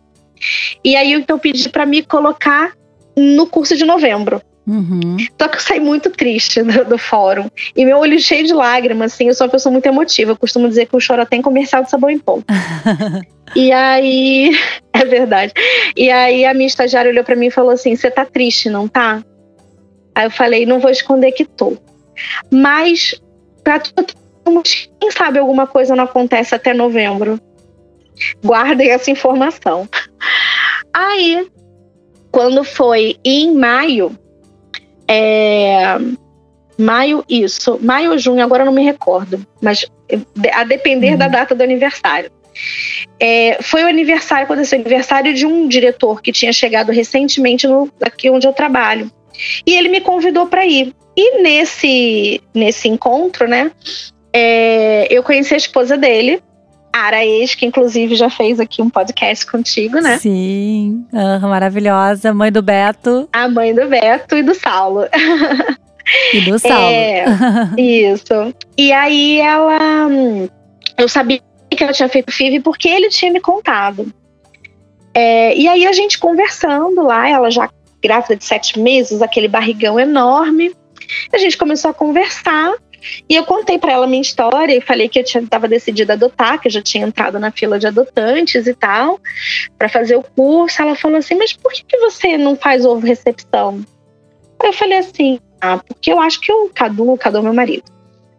E 0.84 0.96
aí 0.96 1.12
então 1.12 1.36
eu 1.36 1.40
pedi 1.40 1.68
para 1.68 1.86
me 1.86 2.02
colocar 2.02 2.72
no 3.16 3.46
curso 3.46 3.76
de 3.76 3.84
novembro. 3.84 4.40
Uhum. 4.66 5.16
Só 5.40 5.48
que 5.48 5.56
eu 5.56 5.60
saí 5.60 5.80
muito 5.80 6.10
triste 6.10 6.62
do, 6.62 6.84
do 6.84 6.98
fórum. 6.98 7.48
E 7.76 7.84
meu 7.84 7.98
olho 7.98 8.18
cheio 8.20 8.46
de 8.46 8.52
lágrimas, 8.52 9.12
assim, 9.12 9.28
eu 9.28 9.34
sou 9.34 9.46
uma 9.46 9.50
pessoa 9.50 9.72
muito 9.72 9.86
emotiva. 9.86 10.32
Eu 10.32 10.36
costumo 10.36 10.68
dizer 10.68 10.86
que 10.86 10.96
o 10.96 11.00
choro 11.00 11.22
até 11.22 11.36
em 11.36 11.42
comercial 11.42 11.82
de 11.82 11.90
sabão 11.90 12.10
em 12.10 12.18
pó. 12.18 12.38
E 13.54 13.70
aí, 13.70 14.50
é 14.94 15.04
verdade. 15.04 15.52
E 15.96 16.10
aí 16.10 16.44
a 16.44 16.54
minha 16.54 16.66
estagiária 16.66 17.10
olhou 17.10 17.24
pra 17.24 17.36
mim 17.36 17.46
e 17.46 17.50
falou 17.50 17.70
assim: 17.70 17.94
"Você 17.94 18.10
tá 18.10 18.24
triste, 18.24 18.70
não 18.70 18.88
tá?" 18.88 19.22
Aí 20.14 20.26
eu 20.26 20.30
falei: 20.30 20.64
"Não 20.64 20.80
vou 20.80 20.90
esconder 20.90 21.32
que 21.32 21.44
tô. 21.44 21.76
Mas 22.50 23.20
pra 23.62 23.78
tu, 23.78 23.92
quem 24.98 25.10
sabe 25.10 25.38
alguma 25.38 25.66
coisa 25.66 25.94
não 25.94 26.04
acontece 26.04 26.54
até 26.54 26.72
novembro. 26.72 27.38
Guardem 28.42 28.90
essa 28.90 29.10
informação." 29.10 29.86
Aí, 30.94 31.46
quando 32.30 32.64
foi 32.64 33.16
em 33.24 33.54
maio, 33.54 34.16
é, 35.12 35.98
maio 36.78 37.22
isso, 37.28 37.78
maio 37.82 38.12
ou 38.12 38.18
junho, 38.18 38.42
agora 38.42 38.62
eu 38.62 38.66
não 38.66 38.72
me 38.72 38.82
recordo, 38.82 39.46
mas 39.60 39.86
a 40.52 40.64
depender 40.64 41.12
Uhum. 41.12 41.18
da 41.18 41.28
data 41.28 41.54
do 41.54 41.62
aniversário. 41.62 42.30
É, 43.20 43.58
foi 43.62 43.82
o 43.84 43.88
aniversário, 43.88 44.44
aconteceu 44.44 44.78
o 44.78 44.80
aniversário 44.82 45.32
de 45.34 45.46
um 45.46 45.68
diretor 45.68 46.20
que 46.22 46.32
tinha 46.32 46.52
chegado 46.52 46.90
recentemente 46.92 47.66
no, 47.66 47.90
aqui 48.02 48.30
onde 48.30 48.46
eu 48.46 48.52
trabalho. 48.52 49.10
E 49.66 49.74
ele 49.74 49.88
me 49.88 50.00
convidou 50.00 50.46
para 50.46 50.64
ir. 50.66 50.94
E 51.16 51.42
nesse, 51.42 52.40
nesse 52.54 52.88
encontro, 52.88 53.46
né, 53.48 53.70
é, 54.32 55.06
eu 55.10 55.22
conheci 55.22 55.54
a 55.54 55.58
esposa 55.58 55.96
dele 55.96 56.42
Araês, 56.92 57.54
que 57.54 57.64
inclusive 57.64 58.14
já 58.14 58.28
fez 58.28 58.60
aqui 58.60 58.82
um 58.82 58.90
podcast 58.90 59.46
contigo, 59.46 59.98
né? 60.00 60.18
Sim, 60.18 61.06
uhum, 61.12 61.48
maravilhosa. 61.48 62.34
Mãe 62.34 62.52
do 62.52 62.60
Beto. 62.60 63.28
A 63.32 63.48
mãe 63.48 63.74
do 63.74 63.88
Beto 63.88 64.36
e 64.36 64.42
do 64.42 64.54
Saulo. 64.54 65.06
E 66.34 66.40
do 66.42 66.58
Saulo. 66.60 66.76
É, 66.76 67.24
isso. 67.80 68.54
E 68.76 68.92
aí 68.92 69.40
ela. 69.40 70.08
Eu 70.98 71.08
sabia 71.08 71.40
que 71.70 71.82
ela 71.82 71.92
tinha 71.92 72.08
feito 72.08 72.30
FIV 72.30 72.60
porque 72.60 72.88
ele 72.88 73.08
tinha 73.08 73.32
me 73.32 73.40
contado. 73.40 74.12
É, 75.14 75.56
e 75.56 75.68
aí 75.68 75.86
a 75.86 75.92
gente 75.92 76.18
conversando 76.18 77.02
lá, 77.02 77.28
ela 77.28 77.50
já 77.50 77.68
grávida 78.02 78.36
de 78.36 78.44
sete 78.44 78.78
meses, 78.78 79.22
aquele 79.22 79.48
barrigão 79.48 79.98
enorme. 79.98 80.74
A 81.32 81.38
gente 81.38 81.56
começou 81.56 81.90
a 81.90 81.94
conversar 81.94 82.74
e 83.28 83.34
eu 83.34 83.44
contei 83.44 83.78
para 83.78 83.92
ela 83.92 84.06
minha 84.06 84.22
história 84.22 84.74
e 84.74 84.80
falei 84.80 85.08
que 85.08 85.18
eu 85.18 85.22
estava 85.22 85.68
decidida 85.68 86.12
a 86.12 86.16
adotar, 86.16 86.60
que 86.60 86.68
eu 86.68 86.72
já 86.72 86.82
tinha 86.82 87.06
entrado 87.06 87.38
na 87.38 87.50
fila 87.50 87.78
de 87.78 87.86
adotantes 87.86 88.66
e 88.66 88.74
tal, 88.74 89.18
para 89.78 89.88
fazer 89.88 90.16
o 90.16 90.22
curso. 90.22 90.80
Ela 90.80 90.94
falou 90.94 91.18
assim: 91.18 91.34
Mas 91.34 91.52
por 91.52 91.72
que, 91.72 91.84
que 91.84 91.98
você 91.98 92.36
não 92.36 92.56
faz 92.56 92.84
ovo 92.84 93.06
recepção? 93.06 93.84
Eu 94.62 94.72
falei 94.72 94.98
assim: 94.98 95.38
Ah, 95.60 95.78
porque 95.78 96.12
eu 96.12 96.20
acho 96.20 96.40
que 96.40 96.52
o 96.52 96.68
Cadu, 96.68 97.12
o 97.12 97.18
Cadu 97.18 97.38
é 97.38 97.42
meu 97.42 97.54
marido, 97.54 97.84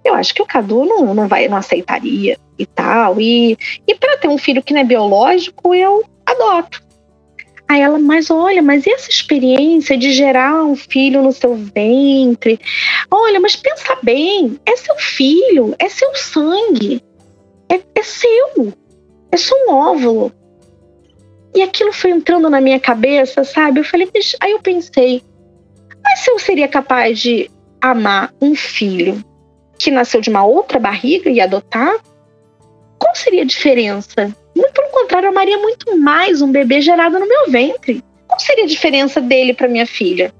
eu 0.03 0.13
acho 0.13 0.33
que 0.33 0.41
o 0.41 0.45
Cadu 0.45 0.85
não, 0.85 1.13
não, 1.13 1.27
vai, 1.27 1.47
não 1.47 1.57
aceitaria 1.57 2.37
e 2.57 2.65
tal. 2.65 3.19
E, 3.19 3.57
e 3.87 3.95
para 3.95 4.17
ter 4.17 4.27
um 4.27 4.37
filho 4.37 4.61
que 4.61 4.73
não 4.73 4.81
é 4.81 4.83
biológico, 4.83 5.73
eu 5.73 6.03
adoto. 6.25 6.82
Aí 7.67 7.81
ela, 7.81 7.97
mas 7.97 8.29
olha, 8.29 8.61
mas 8.61 8.85
e 8.85 8.91
essa 8.91 9.09
experiência 9.09 9.97
de 9.97 10.11
gerar 10.11 10.63
um 10.63 10.75
filho 10.75 11.21
no 11.21 11.31
seu 11.31 11.55
ventre? 11.55 12.59
Olha, 13.09 13.39
mas 13.39 13.55
pensa 13.55 13.97
bem, 14.03 14.59
é 14.65 14.75
seu 14.75 14.95
filho, 14.97 15.73
é 15.79 15.89
seu 15.89 16.13
sangue, 16.15 17.01
é, 17.69 17.79
é 17.95 18.03
seu, 18.03 18.73
é 19.31 19.37
só 19.37 19.55
um 19.65 19.73
óvulo. 19.73 20.31
E 21.55 21.61
aquilo 21.61 21.93
foi 21.93 22.11
entrando 22.11 22.49
na 22.49 22.59
minha 22.59 22.79
cabeça, 22.79 23.43
sabe? 23.43 23.79
Eu 23.79 23.83
falei, 23.83 24.09
mas... 24.13 24.35
aí 24.41 24.51
eu 24.51 24.59
pensei, 24.59 25.21
mas 26.03 26.19
se 26.19 26.31
eu 26.31 26.39
seria 26.39 26.67
capaz 26.67 27.19
de 27.19 27.49
amar 27.79 28.33
um 28.41 28.55
filho 28.55 29.23
que 29.77 29.91
nasceu 29.91 30.21
de 30.21 30.29
uma 30.29 30.45
outra 30.45 30.79
barriga 30.79 31.29
e 31.29 31.41
adotar, 31.41 31.93
qual 33.03 33.15
seria 33.15 33.41
a 33.41 33.45
diferença? 33.45 34.33
Muito 34.55 34.73
pelo 34.73 34.89
contrário, 34.89 35.27
eu 35.27 35.31
amaria 35.31 35.57
muito 35.57 35.99
mais 35.99 36.41
um 36.41 36.49
bebê 36.49 36.79
gerado 36.79 37.19
no 37.19 37.27
meu 37.27 37.51
ventre. 37.51 38.01
Qual 38.25 38.39
seria 38.39 38.63
a 38.63 38.67
diferença 38.67 39.19
dele 39.19 39.53
para 39.53 39.67
minha 39.67 39.85
filha? 39.85 40.33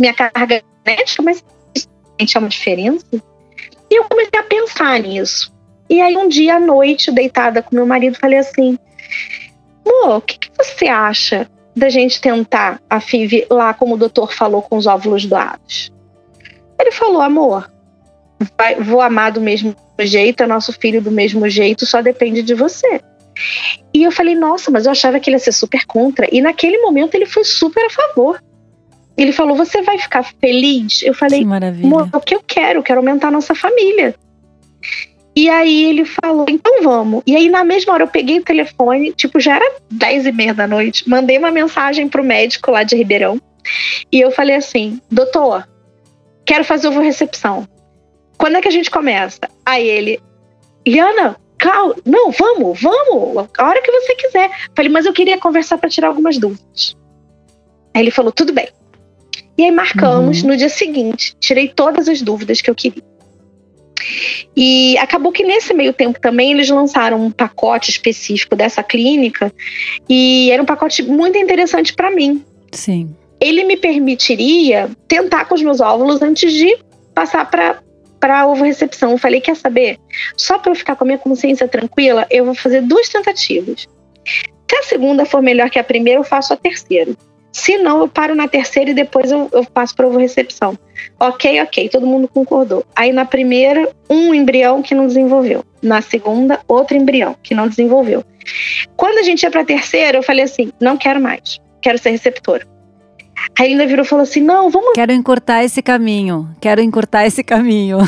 Minha 0.00 0.12
carga 0.12 0.60
genética, 0.84 1.22
mas 1.22 1.44
é 2.18 2.38
uma 2.38 2.48
diferença? 2.48 3.06
E 3.12 3.94
eu 3.94 4.04
comecei 4.04 4.38
a 4.38 4.42
pensar 4.42 4.98
nisso. 4.98 5.54
E 5.88 6.00
aí, 6.00 6.16
um 6.16 6.28
dia 6.28 6.56
à 6.56 6.60
noite, 6.60 7.12
deitada 7.12 7.62
com 7.62 7.76
meu 7.76 7.86
marido, 7.86 8.18
falei 8.18 8.38
assim: 8.40 8.76
Amor, 9.86 10.16
o 10.16 10.20
que, 10.20 10.38
que 10.38 10.50
você 10.56 10.88
acha 10.88 11.48
da 11.74 11.88
gente 11.88 12.20
tentar 12.20 12.80
a 12.90 13.00
FIV 13.00 13.46
lá, 13.48 13.72
como 13.72 13.94
o 13.94 13.98
doutor 13.98 14.32
falou, 14.32 14.60
com 14.60 14.76
os 14.76 14.88
óvulos 14.88 15.24
doados? 15.24 15.92
Ele 16.78 16.90
falou: 16.90 17.22
Amor, 17.22 17.70
vai, 18.56 18.76
vou 18.76 19.00
amar 19.00 19.32
do 19.32 19.40
mesmo 19.40 19.74
jeito, 20.00 20.42
é 20.42 20.46
nosso 20.46 20.72
filho 20.72 21.02
do 21.02 21.10
mesmo 21.10 21.48
jeito, 21.48 21.86
só 21.86 22.00
depende 22.00 22.42
de 22.42 22.54
você. 22.54 23.00
E 23.94 24.02
eu 24.02 24.12
falei, 24.12 24.34
nossa, 24.34 24.70
mas 24.70 24.86
eu 24.86 24.92
achava 24.92 25.18
que 25.20 25.30
ele 25.30 25.36
ia 25.36 25.40
ser 25.40 25.52
super 25.52 25.84
contra. 25.86 26.28
E 26.30 26.40
naquele 26.40 26.78
momento 26.78 27.14
ele 27.14 27.26
foi 27.26 27.44
super 27.44 27.84
a 27.84 27.90
favor. 27.90 28.42
Ele 29.16 29.32
falou, 29.32 29.56
você 29.56 29.82
vai 29.82 29.98
ficar 29.98 30.22
feliz? 30.22 31.02
Eu 31.02 31.14
falei, 31.14 31.44
maravilha. 31.44 31.88
o 32.12 32.20
que 32.20 32.34
eu 32.34 32.42
quero? 32.46 32.78
Eu 32.78 32.82
quero 32.82 33.00
aumentar 33.00 33.28
a 33.28 33.32
nossa 33.32 33.54
família. 33.54 34.14
E 35.34 35.48
aí 35.48 35.84
ele 35.84 36.04
falou, 36.04 36.46
então 36.48 36.82
vamos. 36.82 37.22
E 37.26 37.36
aí 37.36 37.48
na 37.48 37.64
mesma 37.64 37.92
hora 37.92 38.02
eu 38.04 38.08
peguei 38.08 38.38
o 38.38 38.44
telefone, 38.44 39.12
tipo, 39.12 39.38
já 39.38 39.56
era 39.56 39.72
dez 39.90 40.26
e 40.26 40.32
meia 40.32 40.52
da 40.52 40.66
noite, 40.66 41.08
mandei 41.08 41.38
uma 41.38 41.50
mensagem 41.50 42.08
pro 42.08 42.24
médico 42.24 42.72
lá 42.72 42.82
de 42.82 42.96
Ribeirão. 42.96 43.40
E 44.10 44.20
eu 44.20 44.30
falei 44.30 44.56
assim, 44.56 45.00
doutor, 45.10 45.68
quero 46.44 46.64
fazer 46.64 46.88
ovo 46.88 47.00
recepção. 47.00 47.68
Quando 48.38 48.56
é 48.56 48.60
que 48.60 48.68
a 48.68 48.72
gente 48.72 48.90
começa? 48.90 49.40
Aí 49.66 49.86
ele, 49.86 50.20
Liana, 50.86 51.36
Cal, 51.58 51.96
não, 52.06 52.30
vamos, 52.30 52.80
vamos, 52.80 53.48
a 53.58 53.68
hora 53.68 53.82
que 53.82 53.90
você 53.90 54.14
quiser. 54.14 54.50
Falei, 54.76 54.90
mas 54.90 55.04
eu 55.04 55.12
queria 55.12 55.38
conversar 55.38 55.76
para 55.76 55.90
tirar 55.90 56.08
algumas 56.08 56.38
dúvidas. 56.38 56.96
Aí 57.92 58.02
ele 58.02 58.12
falou, 58.12 58.30
tudo 58.30 58.52
bem. 58.52 58.68
E 59.56 59.64
aí 59.64 59.72
marcamos 59.72 60.42
uhum. 60.42 60.50
no 60.50 60.56
dia 60.56 60.68
seguinte, 60.68 61.36
tirei 61.40 61.68
todas 61.68 62.08
as 62.08 62.22
dúvidas 62.22 62.60
que 62.60 62.70
eu 62.70 62.74
queria. 62.76 63.02
E 64.56 64.96
acabou 64.98 65.32
que 65.32 65.42
nesse 65.42 65.74
meio 65.74 65.92
tempo 65.92 66.20
também 66.20 66.52
eles 66.52 66.70
lançaram 66.70 67.20
um 67.20 67.30
pacote 67.30 67.90
específico 67.90 68.54
dessa 68.54 68.82
clínica 68.82 69.52
e 70.08 70.50
era 70.52 70.62
um 70.62 70.66
pacote 70.66 71.02
muito 71.02 71.36
interessante 71.36 71.92
para 71.92 72.08
mim. 72.10 72.44
Sim. 72.70 73.14
Ele 73.40 73.64
me 73.64 73.76
permitiria 73.76 74.90
tentar 75.08 75.46
com 75.46 75.56
os 75.56 75.62
meus 75.62 75.80
óvulos 75.80 76.22
antes 76.22 76.52
de 76.52 76.78
passar 77.12 77.50
para 77.50 77.82
para 78.20 78.46
ovo 78.46 78.64
recepção. 78.64 79.12
Eu 79.12 79.18
falei, 79.18 79.40
quer 79.40 79.56
saber? 79.56 79.98
Só 80.36 80.58
para 80.58 80.72
eu 80.72 80.76
ficar 80.76 80.96
com 80.96 81.04
a 81.04 81.06
minha 81.06 81.18
consciência 81.18 81.68
tranquila, 81.68 82.26
eu 82.30 82.44
vou 82.44 82.54
fazer 82.54 82.82
duas 82.82 83.08
tentativas. 83.08 83.86
Se 84.70 84.76
a 84.76 84.82
segunda 84.82 85.24
for 85.24 85.42
melhor 85.42 85.70
que 85.70 85.78
a 85.78 85.84
primeira, 85.84 86.20
eu 86.20 86.24
faço 86.24 86.52
a 86.52 86.56
terceira. 86.56 87.12
Se 87.50 87.78
não, 87.78 88.00
eu 88.00 88.08
paro 88.08 88.34
na 88.34 88.46
terceira 88.46 88.90
e 88.90 88.94
depois 88.94 89.30
eu, 89.32 89.48
eu 89.52 89.64
passo 89.64 89.94
para 89.94 90.06
ovo 90.06 90.18
recepção. 90.18 90.78
Ok, 91.18 91.60
ok, 91.62 91.88
todo 91.88 92.06
mundo 92.06 92.28
concordou. 92.28 92.84
Aí 92.94 93.12
na 93.12 93.24
primeira, 93.24 93.90
um 94.08 94.34
embrião 94.34 94.82
que 94.82 94.94
não 94.94 95.06
desenvolveu. 95.06 95.64
Na 95.82 96.02
segunda, 96.02 96.60
outro 96.68 96.96
embrião 96.96 97.34
que 97.42 97.54
não 97.54 97.66
desenvolveu. 97.66 98.22
Quando 98.96 99.18
a 99.18 99.22
gente 99.22 99.42
ia 99.42 99.50
para 99.50 99.62
a 99.62 99.64
terceira, 99.64 100.18
eu 100.18 100.22
falei 100.22 100.44
assim: 100.44 100.70
não 100.80 100.96
quero 100.96 101.20
mais, 101.20 101.58
quero 101.80 101.98
ser 101.98 102.10
receptora. 102.10 102.66
Aí 103.58 103.66
ele 103.66 103.72
ainda 103.74 103.86
virou 103.86 104.04
e 104.04 104.08
falou 104.08 104.22
assim: 104.22 104.40
não, 104.40 104.70
vamos. 104.70 104.92
Quero 104.94 105.12
encurtar 105.12 105.64
esse 105.64 105.82
caminho. 105.82 106.48
Quero 106.60 106.80
encurtar 106.80 107.26
esse 107.26 107.42
caminho. 107.42 107.98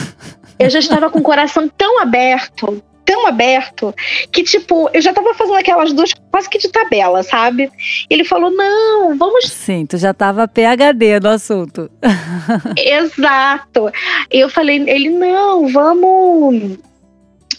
Eu 0.59 0.69
já 0.69 0.79
estava 0.79 1.09
com 1.09 1.19
o 1.19 1.23
coração 1.23 1.69
tão 1.69 2.01
aberto, 2.03 2.83
tão 3.03 3.27
aberto, 3.27 3.95
que, 4.31 4.43
tipo, 4.43 4.91
eu 4.93 5.01
já 5.01 5.11
estava 5.11 5.33
fazendo 5.35 5.57
aquelas 5.57 5.93
duas 5.93 6.13
quase 6.31 6.51
que 6.51 6.59
de 6.59 6.69
tabela, 6.69 7.23
sabe? 7.23 7.71
Ele 8.09 8.25
falou: 8.25 8.51
não, 8.51 9.17
vamos. 9.17 9.51
Sim, 9.51 9.87
tu 9.87 9.97
já 9.97 10.11
estava 10.11 10.47
PHD 10.47 11.19
no 11.21 11.31
assunto. 11.31 11.91
Exato. 12.77 13.91
Eu 14.31 14.49
falei: 14.49 14.85
ele, 14.87 15.09
não, 15.09 15.69
vamos 15.69 16.79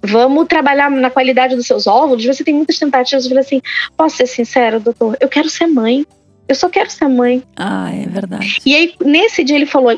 vamos 0.04 0.48
trabalhar 0.48 0.90
na 0.90 1.10
qualidade 1.10 1.56
dos 1.56 1.68
seus 1.68 1.86
óvulos. 1.88 2.26
Você 2.26 2.44
tem 2.44 2.54
muitas 2.54 2.80
tentativas. 2.80 3.26
Eu 3.26 3.30
falei 3.30 3.44
assim: 3.44 3.62
posso 3.98 4.18
ser 4.18 4.28
sincero, 4.28 4.80
doutor? 4.80 5.18
Eu 5.20 5.28
quero 5.28 5.50
ser 5.50 5.68
mãe. 5.68 6.06
Eu 6.52 6.56
só 6.56 6.68
quero 6.68 6.90
ser 6.90 7.08
mãe. 7.08 7.42
Ah, 7.56 7.90
é 7.96 8.06
verdade. 8.10 8.60
E 8.66 8.76
aí, 8.76 8.94
nesse 9.00 9.42
dia, 9.42 9.56
ele 9.56 9.66
falou: 9.66 9.98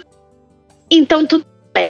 então 0.92 1.26
tudo 1.26 1.44
bem, 1.74 1.90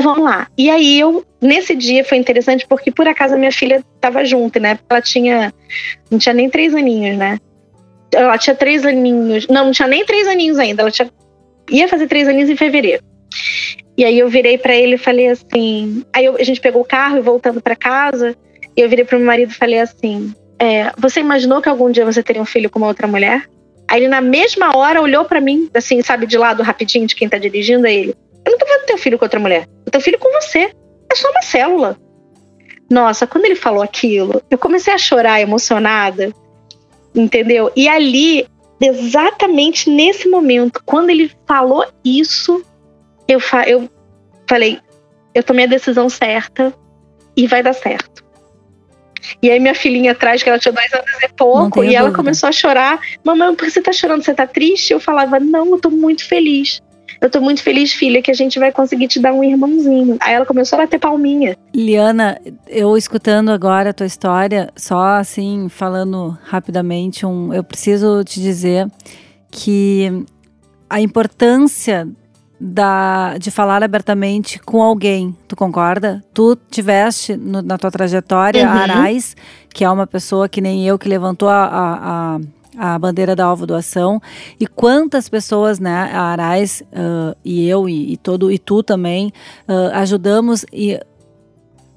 vamos 0.00 0.22
lá. 0.22 0.46
E 0.56 0.70
aí, 0.70 1.00
eu, 1.00 1.26
nesse 1.42 1.74
dia, 1.74 2.04
foi 2.04 2.16
interessante 2.16 2.64
porque 2.68 2.92
por 2.92 3.08
acaso 3.08 3.34
a 3.34 3.36
minha 3.36 3.50
filha 3.50 3.84
estava 3.96 4.24
junto, 4.24 4.60
né? 4.60 4.78
Ela 4.88 5.02
tinha, 5.02 5.52
não 6.08 6.20
tinha 6.20 6.32
nem 6.32 6.48
três 6.48 6.72
aninhos, 6.72 7.18
né? 7.18 7.40
Ela 8.14 8.38
tinha 8.38 8.54
três 8.54 8.86
aninhos, 8.86 9.48
não, 9.48 9.64
não 9.64 9.72
tinha 9.72 9.88
nem 9.88 10.06
três 10.06 10.28
aninhos 10.28 10.60
ainda, 10.60 10.82
ela 10.82 10.90
tinha, 10.92 11.10
ia 11.68 11.88
fazer 11.88 12.06
três 12.06 12.28
aninhos 12.28 12.48
em 12.48 12.56
fevereiro. 12.56 13.02
E 13.98 14.04
aí 14.04 14.16
eu 14.20 14.28
virei 14.28 14.56
para 14.56 14.76
ele 14.76 14.94
e 14.94 14.98
falei 14.98 15.26
assim. 15.26 16.04
Aí 16.12 16.26
eu, 16.26 16.36
a 16.36 16.44
gente 16.44 16.60
pegou 16.60 16.82
o 16.82 16.86
carro 16.86 17.16
e 17.16 17.22
voltando 17.22 17.60
para 17.60 17.74
casa, 17.74 18.36
e 18.76 18.80
eu 18.80 18.88
virei 18.88 19.04
pro 19.04 19.18
meu 19.18 19.26
marido 19.26 19.50
e 19.50 19.54
falei 19.54 19.80
assim: 19.80 20.32
é, 20.60 20.92
Você 20.96 21.18
imaginou 21.18 21.60
que 21.60 21.68
algum 21.68 21.90
dia 21.90 22.04
você 22.04 22.22
teria 22.22 22.40
um 22.40 22.46
filho 22.46 22.70
com 22.70 22.78
uma 22.78 22.86
outra 22.86 23.08
mulher? 23.08 23.50
Aí 23.90 23.98
ele, 23.98 24.08
na 24.08 24.20
mesma 24.20 24.76
hora, 24.76 25.02
olhou 25.02 25.24
para 25.24 25.40
mim, 25.40 25.68
assim, 25.74 26.00
sabe, 26.00 26.24
de 26.24 26.38
lado 26.38 26.62
rapidinho, 26.62 27.08
de 27.08 27.16
quem 27.16 27.28
tá 27.28 27.36
dirigindo, 27.38 27.88
a 27.88 27.90
ele. 27.90 28.14
Eu 28.46 28.52
não 28.52 28.58
tô 28.58 28.64
vendo 28.64 28.86
teu 28.86 28.96
filho 28.96 29.18
com 29.18 29.24
outra 29.24 29.40
mulher. 29.40 29.66
Eu 29.84 29.90
teu 29.90 30.00
filho 30.00 30.16
com 30.16 30.30
você. 30.40 30.70
É 31.10 31.14
só 31.16 31.28
uma 31.28 31.42
célula. 31.42 31.98
Nossa, 32.88 33.26
quando 33.26 33.46
ele 33.46 33.56
falou 33.56 33.82
aquilo, 33.82 34.40
eu 34.48 34.56
comecei 34.56 34.94
a 34.94 34.98
chorar 34.98 35.40
emocionada, 35.40 36.32
entendeu? 37.12 37.72
E 37.74 37.88
ali, 37.88 38.46
exatamente 38.80 39.90
nesse 39.90 40.28
momento, 40.28 40.80
quando 40.86 41.10
ele 41.10 41.28
falou 41.44 41.84
isso, 42.04 42.64
eu, 43.26 43.40
fa 43.40 43.68
eu 43.68 43.90
falei: 44.48 44.78
eu 45.34 45.42
tomei 45.42 45.64
a 45.64 45.68
decisão 45.68 46.08
certa 46.08 46.72
e 47.36 47.48
vai 47.48 47.60
dar 47.60 47.72
certo. 47.72 48.24
E 49.42 49.50
aí 49.50 49.60
minha 49.60 49.74
filhinha 49.74 50.12
atrás, 50.12 50.42
que 50.42 50.48
ela 50.48 50.58
tinha 50.58 50.72
dois 50.72 50.92
anos 50.92 51.22
e 51.22 51.28
pouco, 51.28 51.84
e 51.84 51.94
ela 51.94 52.06
dúvida. 52.08 52.16
começou 52.16 52.48
a 52.48 52.52
chorar. 52.52 53.00
Mamãe, 53.24 53.54
por 53.54 53.64
que 53.64 53.70
você 53.70 53.82
tá 53.82 53.92
chorando? 53.92 54.24
Você 54.24 54.34
tá 54.34 54.46
triste? 54.46 54.92
Eu 54.92 55.00
falava, 55.00 55.38
não, 55.38 55.66
eu 55.66 55.80
tô 55.80 55.90
muito 55.90 56.24
feliz. 56.26 56.80
Eu 57.20 57.28
tô 57.28 57.40
muito 57.40 57.62
feliz, 57.62 57.92
filha, 57.92 58.22
que 58.22 58.30
a 58.30 58.34
gente 58.34 58.58
vai 58.58 58.72
conseguir 58.72 59.06
te 59.06 59.20
dar 59.20 59.34
um 59.34 59.44
irmãozinho. 59.44 60.16
Aí 60.20 60.32
ela 60.32 60.46
começou 60.46 60.78
a 60.78 60.82
bater 60.82 60.98
palminha. 60.98 61.54
Liana, 61.74 62.40
eu 62.66 62.96
escutando 62.96 63.50
agora 63.50 63.90
a 63.90 63.92
tua 63.92 64.06
história, 64.06 64.70
só 64.74 65.18
assim, 65.18 65.68
falando 65.68 66.38
rapidamente, 66.42 67.26
um, 67.26 67.52
eu 67.52 67.62
preciso 67.62 68.24
te 68.24 68.40
dizer 68.40 68.86
que 69.50 70.24
a 70.88 71.00
importância 71.00 72.08
da, 72.60 73.38
de 73.38 73.50
falar 73.50 73.82
abertamente 73.82 74.58
com 74.58 74.82
alguém, 74.82 75.34
tu 75.48 75.56
concorda? 75.56 76.22
Tu 76.34 76.56
tiveste 76.70 77.36
no, 77.36 77.62
na 77.62 77.78
tua 77.78 77.90
trajetória 77.90 78.64
uhum. 78.64 78.70
a 78.70 78.74
Arais, 78.82 79.34
que 79.72 79.82
é 79.82 79.90
uma 79.90 80.06
pessoa 80.06 80.48
que 80.48 80.60
nem 80.60 80.86
eu, 80.86 80.98
que 80.98 81.08
levantou 81.08 81.48
a, 81.48 81.64
a, 81.64 82.36
a 82.36 82.40
a 82.78 82.98
bandeira 82.98 83.34
da 83.34 83.44
alvo 83.44 83.66
doação 83.66 84.22
e 84.58 84.66
quantas 84.66 85.28
pessoas, 85.28 85.78
né, 85.78 86.10
a 86.14 86.22
Arais 86.22 86.82
uh, 86.92 87.36
e 87.44 87.68
eu 87.68 87.88
e, 87.88 88.12
e, 88.12 88.16
todo 88.16 88.50
e 88.50 88.58
tu 88.58 88.82
também 88.82 89.32
uh, 89.68 89.92
ajudamos 89.94 90.64
e 90.72 90.98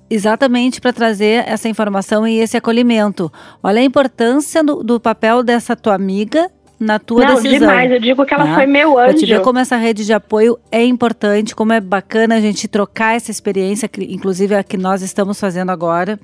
exatamente 0.10 0.82
para 0.82 0.92
trazer 0.92 1.48
essa 1.48 1.70
informação 1.70 2.28
e 2.28 2.40
esse 2.40 2.58
acolhimento. 2.58 3.32
Olha 3.62 3.82
a 3.82 3.84
importância 3.84 4.64
do, 4.64 4.84
do 4.84 5.00
papel 5.00 5.44
dessa 5.44 5.76
tua 5.76 5.96
amiga 5.96 6.52
na 6.84 7.00
tua 7.00 7.26
Não, 7.26 7.36
decisão. 7.36 7.60
demais. 7.60 7.92
Eu 7.92 8.00
digo 8.00 8.26
que 8.26 8.34
ela 8.34 8.46
né? 8.46 8.56
foi 8.56 8.66
meu 8.66 9.00
anjo. 9.00 9.10
Pra 9.12 9.20
te 9.20 9.26
ver 9.26 9.42
como 9.42 9.60
essa 9.60 9.78
rede 9.78 10.06
de 10.06 10.14
apoio 10.14 10.60
é 10.72 10.84
importante, 10.84 11.56
como 11.56 11.74
é 11.74 11.82
bacana 11.82 12.36
a 12.36 12.42
gente 12.42 12.68
trocar 12.68 13.16
essa 13.16 13.32
experiência, 13.32 13.90
inclusive 14.10 14.54
a 14.56 14.64
que 14.64 14.78
nós 14.78 15.02
estamos 15.02 15.40
fazendo 15.40 15.72
agora, 15.72 16.20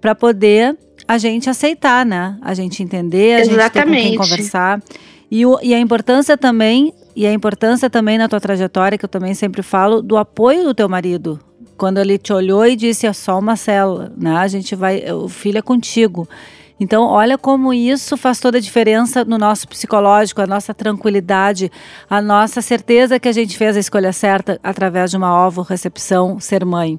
para 0.00 0.14
poder 0.14 0.76
a 1.06 1.18
gente 1.18 1.50
aceitar, 1.50 2.06
né? 2.06 2.36
A 2.42 2.54
gente 2.54 2.82
entender, 2.82 3.36
a 3.36 3.40
Exatamente. 3.40 3.62
gente 3.62 3.72
ter 3.72 3.82
com 3.84 3.92
quem 3.92 4.16
conversar. 4.16 4.82
E, 5.30 5.46
o, 5.46 5.58
e 5.62 5.72
a 5.74 5.78
importância 5.78 6.36
também, 6.36 6.92
e 7.16 7.26
a 7.26 7.32
importância 7.32 7.88
também 7.88 8.18
na 8.18 8.28
tua 8.28 8.40
trajetória, 8.40 8.98
que 8.98 9.04
eu 9.04 9.08
também 9.08 9.34
sempre 9.34 9.62
falo, 9.62 10.02
do 10.02 10.16
apoio 10.16 10.62
do 10.62 10.74
teu 10.74 10.88
marido. 10.88 11.40
Quando 11.76 11.98
ele 11.98 12.18
te 12.18 12.32
olhou 12.32 12.66
e 12.66 12.76
disse, 12.76 13.06
é 13.06 13.12
só 13.12 13.38
uma 13.38 13.56
célula, 13.56 14.12
né? 14.16 14.36
A 14.36 14.46
gente 14.46 14.74
vai, 14.76 15.10
o 15.10 15.28
filho 15.28 15.58
é 15.58 15.62
contigo. 15.62 16.28
Então, 16.78 17.04
olha 17.04 17.38
como 17.38 17.72
isso 17.72 18.16
faz 18.16 18.40
toda 18.40 18.58
a 18.58 18.60
diferença 18.60 19.24
no 19.24 19.38
nosso 19.38 19.68
psicológico, 19.68 20.40
a 20.40 20.46
nossa 20.46 20.74
tranquilidade, 20.74 21.70
a 22.08 22.20
nossa 22.20 22.60
certeza 22.60 23.20
que 23.20 23.28
a 23.28 23.32
gente 23.32 23.56
fez 23.56 23.76
a 23.76 23.80
escolha 23.80 24.12
certa 24.12 24.58
através 24.62 25.10
de 25.10 25.16
uma 25.16 25.46
ovo 25.46 25.62
recepção 25.62 26.40
ser 26.40 26.64
mãe. 26.64 26.98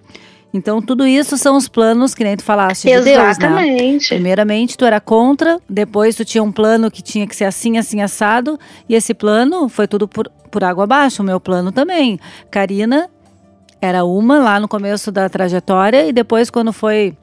Então, 0.54 0.80
tudo 0.80 1.08
isso 1.08 1.36
são 1.36 1.58
os 1.58 1.68
planos 1.68 2.14
que 2.14 2.24
nem 2.24 2.38
tu 2.38 2.44
falaste 2.44 2.84
de 2.84 2.92
Exatamente. 2.92 3.80
Deus, 3.80 4.02
né? 4.02 4.08
Primeiramente, 4.08 4.78
tu 4.78 4.86
era 4.86 5.02
contra, 5.02 5.60
depois 5.68 6.16
tu 6.16 6.24
tinha 6.24 6.44
um 6.44 6.52
plano 6.52 6.92
que 6.92 7.02
tinha 7.02 7.26
que 7.26 7.36
ser 7.36 7.46
assim, 7.46 7.80
assim, 7.80 8.02
assado, 8.02 8.60
e 8.88 8.94
esse 8.94 9.16
plano 9.16 9.68
foi 9.68 9.88
tudo 9.88 10.08
por, 10.08 10.30
por 10.52 10.64
água 10.64 10.84
abaixo, 10.84 11.24
o 11.24 11.26
meu 11.26 11.40
plano 11.40 11.72
também. 11.72 12.20
Karina 12.52 13.10
era 13.82 14.06
uma 14.06 14.40
lá 14.40 14.60
no 14.60 14.68
começo 14.68 15.12
da 15.12 15.28
trajetória, 15.28 16.08
e 16.08 16.14
depois 16.14 16.52
quando 16.52 16.72
foi 16.72 17.18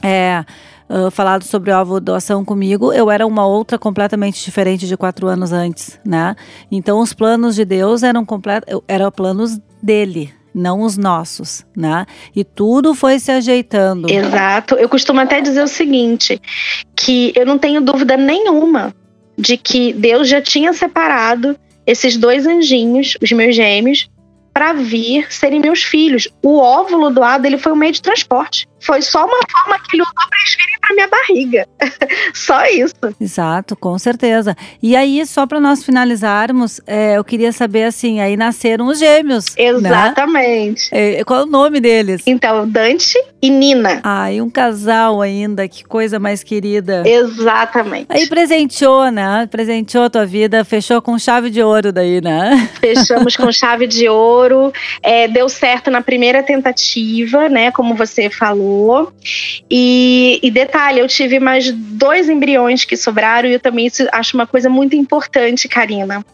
é, 0.00 0.44
uh, 0.90 1.10
falado 1.10 1.44
sobre 1.44 1.72
ovo 1.72 2.00
doação 2.00 2.44
comigo, 2.44 2.92
eu 2.92 3.10
era 3.10 3.26
uma 3.26 3.46
outra 3.46 3.78
completamente 3.78 4.44
diferente 4.44 4.86
de 4.86 4.96
quatro 4.96 5.28
anos 5.28 5.52
antes, 5.52 5.98
né? 6.04 6.34
Então, 6.70 7.00
os 7.00 7.12
planos 7.12 7.54
de 7.54 7.64
Deus 7.64 8.02
eram, 8.02 8.24
complet... 8.24 8.64
eram 8.88 9.10
planos 9.10 9.58
dele, 9.80 10.32
não 10.52 10.82
os 10.82 10.98
nossos, 10.98 11.64
né? 11.76 12.04
E 12.34 12.42
tudo 12.42 12.94
foi 12.94 13.18
se 13.18 13.30
ajeitando. 13.30 14.10
Exato. 14.10 14.74
Eu 14.74 14.88
costumo 14.88 15.20
até 15.20 15.40
dizer 15.40 15.62
o 15.62 15.68
seguinte, 15.68 16.40
que 16.96 17.32
eu 17.36 17.46
não 17.46 17.58
tenho 17.58 17.80
dúvida 17.80 18.16
nenhuma 18.16 18.92
de 19.38 19.56
que 19.56 19.92
Deus 19.92 20.28
já 20.28 20.42
tinha 20.42 20.72
separado 20.72 21.56
esses 21.86 22.16
dois 22.16 22.46
anjinhos, 22.46 23.16
os 23.22 23.32
meus 23.32 23.56
gêmeos, 23.56 24.10
para 24.52 24.72
vir 24.72 25.32
serem 25.32 25.60
meus 25.60 25.82
filhos. 25.82 26.28
O 26.42 26.58
óvulo 26.58 27.10
doado, 27.10 27.46
ele 27.46 27.56
foi 27.56 27.72
um 27.72 27.76
meio 27.76 27.92
de 27.92 28.02
transporte. 28.02 28.68
Foi 28.80 29.02
só 29.02 29.24
uma 29.24 29.38
forma 29.50 29.78
que 29.78 29.96
ele 29.96 30.02
usou 30.02 30.14
para 30.14 30.38
eles 30.38 30.56
virem 30.56 30.78
para 30.80 30.94
minha 30.94 31.08
barriga. 31.08 31.68
só 32.34 32.64
isso. 32.66 32.94
Exato, 33.20 33.76
com 33.76 33.98
certeza. 33.98 34.56
E 34.82 34.96
aí, 34.96 35.24
só 35.26 35.46
para 35.46 35.60
nós 35.60 35.84
finalizarmos, 35.84 36.80
é, 36.86 37.16
eu 37.16 37.24
queria 37.24 37.52
saber 37.52 37.84
assim, 37.84 38.20
aí 38.20 38.36
nasceram 38.36 38.86
os 38.86 38.98
gêmeos. 38.98 39.44
Né? 39.56 39.64
Exatamente. 39.64 40.92
Né? 40.92 41.20
É, 41.20 41.24
qual 41.24 41.40
é 41.40 41.42
o 41.42 41.46
nome 41.46 41.80
deles? 41.80 42.22
Então, 42.26 42.66
Dante 42.68 43.18
e 43.42 43.50
Nina. 43.50 44.00
Ah, 44.02 44.32
e 44.32 44.40
um 44.40 44.48
casal 44.48 45.20
ainda, 45.20 45.68
que 45.68 45.84
coisa 45.84 46.18
mais 46.18 46.42
querida. 46.42 47.02
Exatamente. 47.06 48.06
Aí 48.08 48.28
presenteou, 48.28 49.10
né? 49.10 49.46
Presenteou 49.50 50.04
a 50.04 50.10
tua 50.10 50.26
vida, 50.26 50.64
fechou 50.64 51.02
com 51.02 51.18
chave 51.18 51.50
de 51.50 51.62
ouro 51.62 51.92
daí, 51.92 52.20
né? 52.20 52.68
Fechamos 52.80 53.36
com 53.36 53.52
chave 53.52 53.86
de 53.86 54.08
ouro. 54.08 54.72
É, 55.02 55.28
deu 55.28 55.48
certo 55.48 55.90
na 55.90 56.00
primeira 56.00 56.42
tentativa, 56.42 57.48
né? 57.48 57.70
Como 57.70 57.94
você 57.94 58.30
falou 58.30 58.69
e, 59.70 60.40
e, 60.42 60.50
detalhe, 60.50 61.00
eu 61.00 61.08
tive 61.08 61.38
mais 61.38 61.70
dois 61.72 62.28
embriões 62.28 62.84
que 62.84 62.96
sobraram 62.96 63.48
e 63.48 63.52
eu 63.54 63.60
também 63.60 63.90
acho 64.12 64.36
uma 64.36 64.46
coisa 64.46 64.68
muito 64.68 64.96
importante, 64.96 65.68
Karina. 65.68 66.24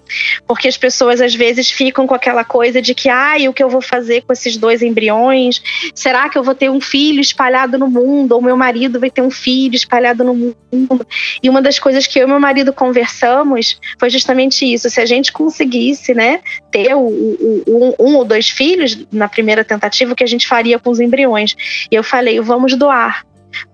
Porque 0.46 0.68
as 0.68 0.76
pessoas 0.76 1.20
às 1.20 1.34
vezes 1.34 1.70
ficam 1.70 2.06
com 2.06 2.14
aquela 2.14 2.44
coisa 2.44 2.80
de 2.80 2.94
que, 2.94 3.08
ai, 3.08 3.46
ah, 3.46 3.50
o 3.50 3.52
que 3.52 3.62
eu 3.62 3.68
vou 3.68 3.80
fazer 3.80 4.22
com 4.22 4.32
esses 4.32 4.56
dois 4.56 4.82
embriões? 4.82 5.62
Será 5.94 6.28
que 6.28 6.38
eu 6.38 6.42
vou 6.42 6.54
ter 6.54 6.70
um 6.70 6.80
filho 6.80 7.20
espalhado 7.20 7.78
no 7.78 7.88
mundo? 7.88 8.32
Ou 8.32 8.42
meu 8.42 8.56
marido 8.56 8.98
vai 9.00 9.10
ter 9.10 9.22
um 9.22 9.30
filho 9.30 9.74
espalhado 9.74 10.24
no 10.24 10.34
mundo? 10.34 11.06
E 11.42 11.48
uma 11.48 11.62
das 11.62 11.78
coisas 11.78 12.06
que 12.06 12.18
eu 12.18 12.24
e 12.24 12.30
meu 12.30 12.40
marido 12.40 12.72
conversamos 12.72 13.78
foi 13.98 14.10
justamente 14.10 14.64
isso. 14.64 14.88
Se 14.88 15.00
a 15.00 15.06
gente 15.06 15.32
conseguisse, 15.32 16.14
né, 16.14 16.40
ter 16.70 16.94
o, 16.94 17.00
o, 17.00 17.62
um, 17.66 17.94
um 18.06 18.16
ou 18.16 18.24
dois 18.24 18.48
filhos 18.48 19.06
na 19.12 19.28
primeira 19.28 19.64
tentativa, 19.64 20.12
o 20.12 20.16
que 20.16 20.24
a 20.24 20.28
gente 20.28 20.46
faria 20.46 20.78
com 20.78 20.90
os 20.90 21.00
embriões? 21.00 21.56
E 21.90 21.94
eu 21.94 22.02
falei, 22.02 22.25
falei, 22.26 22.40
vamos 22.40 22.74
doar. 22.74 23.24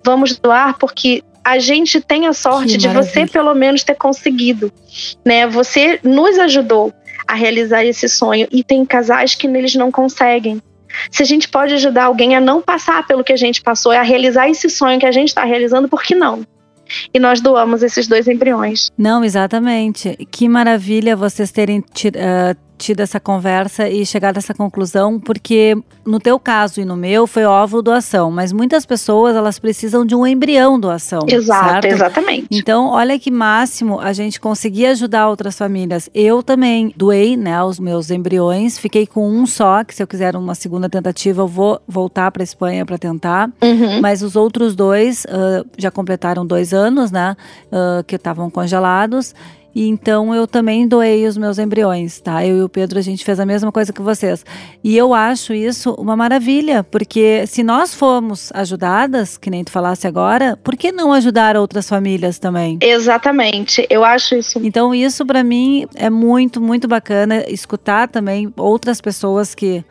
Vamos 0.05 0.38
doar 0.38 0.77
porque 0.79 1.25
a 1.45 1.59
gente 1.59 2.01
tem 2.01 2.27
a 2.27 2.33
sorte 2.33 2.77
de 2.77 2.87
você 2.88 3.27
pelo 3.27 3.55
menos 3.55 3.83
ter 3.83 3.97
conseguido, 3.97 4.71
né? 5.25 5.47
Você 5.49 5.99
nos 6.05 6.38
ajudou 6.38 6.93
a 7.27 7.35
realizar 7.35 7.85
esse 7.85 8.09
sonho 8.09 8.47
e 8.53 8.62
tem 8.62 8.85
casais 8.85 9.35
que 9.35 9.49
neles 9.49 9.75
não 9.75 9.91
conseguem. 9.91 10.62
Se 11.11 11.23
a 11.23 11.27
gente 11.27 11.49
pode 11.49 11.73
ajudar 11.75 12.05
alguém 12.05 12.37
a 12.37 12.41
não 12.41 12.61
passar 12.61 13.07
pelo 13.07 13.25
que 13.25 13.33
a 13.33 13.37
gente 13.37 13.62
passou, 13.62 13.93
a 13.93 14.03
realizar 14.03 14.49
esse 14.49 14.69
sonho 14.69 15.01
que 15.01 15.07
a 15.07 15.12
gente 15.12 15.29
está 15.29 15.43
realizando, 15.43 15.88
por 15.88 16.03
que 16.03 16.15
não? 16.15 16.45
e 17.15 17.19
nós 17.19 17.41
doamos 17.41 17.83
esses 17.83 18.07
dois 18.07 18.29
embriões. 18.29 18.91
Não, 18.99 19.25
exatamente. 19.25 20.17
Que 20.31 20.49
maravilha 20.49 21.17
vocês 21.17 21.51
terem 21.51 21.79
uh, 21.79 22.57
tido 22.83 23.01
essa 23.01 23.21
conversa 23.21 23.88
e 23.88 24.05
chegado 24.05 24.37
a 24.37 24.40
essa 24.40 24.53
conclusão, 24.53 25.21
porque 25.21 25.77
no 26.05 26.18
teu 26.18 26.38
caso 26.38 26.81
e 26.81 26.85
no 26.85 26.97
meu 26.97 27.27
foi 27.29 27.45
óvulo 27.45 27.81
doação, 27.81 28.31
mas 28.31 28.53
muitas 28.53 28.85
pessoas 28.85 29.37
elas 29.37 29.59
precisam 29.59 30.05
de 30.05 30.14
um 30.14 30.27
embrião 30.27 30.79
doação. 30.79 31.21
Exato, 31.29 31.71
certo? 31.71 31.85
exatamente. 31.87 32.49
Então, 32.51 32.88
olha 32.88 33.18
que 33.18 33.31
máximo 33.31 34.01
a 34.01 34.12
gente 34.12 34.40
conseguir 34.40 34.87
ajudar 34.87 35.29
outras 35.29 35.57
famílias. 35.57 36.11
Eu 36.12 36.42
também 36.42 36.92
doei, 36.97 37.37
né, 37.37 37.62
os 37.62 37.79
meus 37.79 38.11
embriões, 38.11 38.79
fiquei 38.79 39.07
com 39.07 39.31
um 39.31 39.47
só, 39.47 39.85
que 39.85 39.95
se 39.95 40.03
eu 40.03 40.07
quiser 40.07 40.35
uma 40.35 40.55
segunda 40.55 40.88
tentativa 40.88 41.42
eu 41.42 41.49
vou 41.49 41.81
voltar 41.87 42.33
para 42.33 42.42
Espanha 42.42 42.85
para 42.85 42.99
tentar, 42.99 43.49
uhum. 43.62 44.01
mas 44.01 44.23
os 44.23 44.35
outros 44.35 44.75
dois 44.75 45.25
uh, 45.27 45.64
já 45.79 45.90
completaram 45.90 46.45
dois 46.45 46.75
anos, 46.75 47.12
né, 47.12 47.37
uh, 47.68 48.03
que 48.05 48.16
estavam 48.16 48.51
congelados. 48.51 49.35
E 49.75 49.89
então 49.89 50.35
eu 50.35 50.47
também 50.47 50.87
doei 50.87 51.27
os 51.27 51.37
meus 51.37 51.59
embriões, 51.59 52.21
tá? 52.21 52.45
Eu 52.47 52.59
e 52.59 52.63
o 52.63 52.69
Pedro 52.69 52.99
a 52.99 53.03
gente 53.03 53.25
fez 53.25 53.41
a 53.41 53.47
mesma 53.47 53.73
coisa 53.73 53.93
que 53.93 54.03
vocês. 54.03 54.45
E 54.83 54.97
eu 54.97 55.15
acho 55.15 55.55
isso 55.55 55.95
uma 55.99 56.17
maravilha, 56.17 56.85
porque 56.85 57.47
se 57.47 57.63
nós 57.63 57.95
formos 57.95 58.51
ajudadas, 58.55 59.37
que 59.37 59.51
nem 59.51 59.65
tu 59.65 59.71
falasse 59.71 60.07
agora, 60.07 60.59
por 60.63 60.77
que 60.77 60.93
não 60.93 61.13
ajudar 61.13 61.57
outras 61.57 61.89
famílias 61.89 62.39
também? 62.39 62.79
Exatamente. 62.81 63.87
Eu 63.89 64.05
acho 64.05 64.35
isso. 64.35 64.61
Então 64.63 64.95
isso 64.95 65.25
para 65.25 65.43
mim 65.43 65.87
é 65.95 66.11
muito, 66.11 66.61
muito 66.61 66.87
bacana 66.87 67.45
escutar 67.49 68.09
também 68.09 68.53
outras 68.57 69.01
pessoas 69.01 69.55
que 69.55 69.85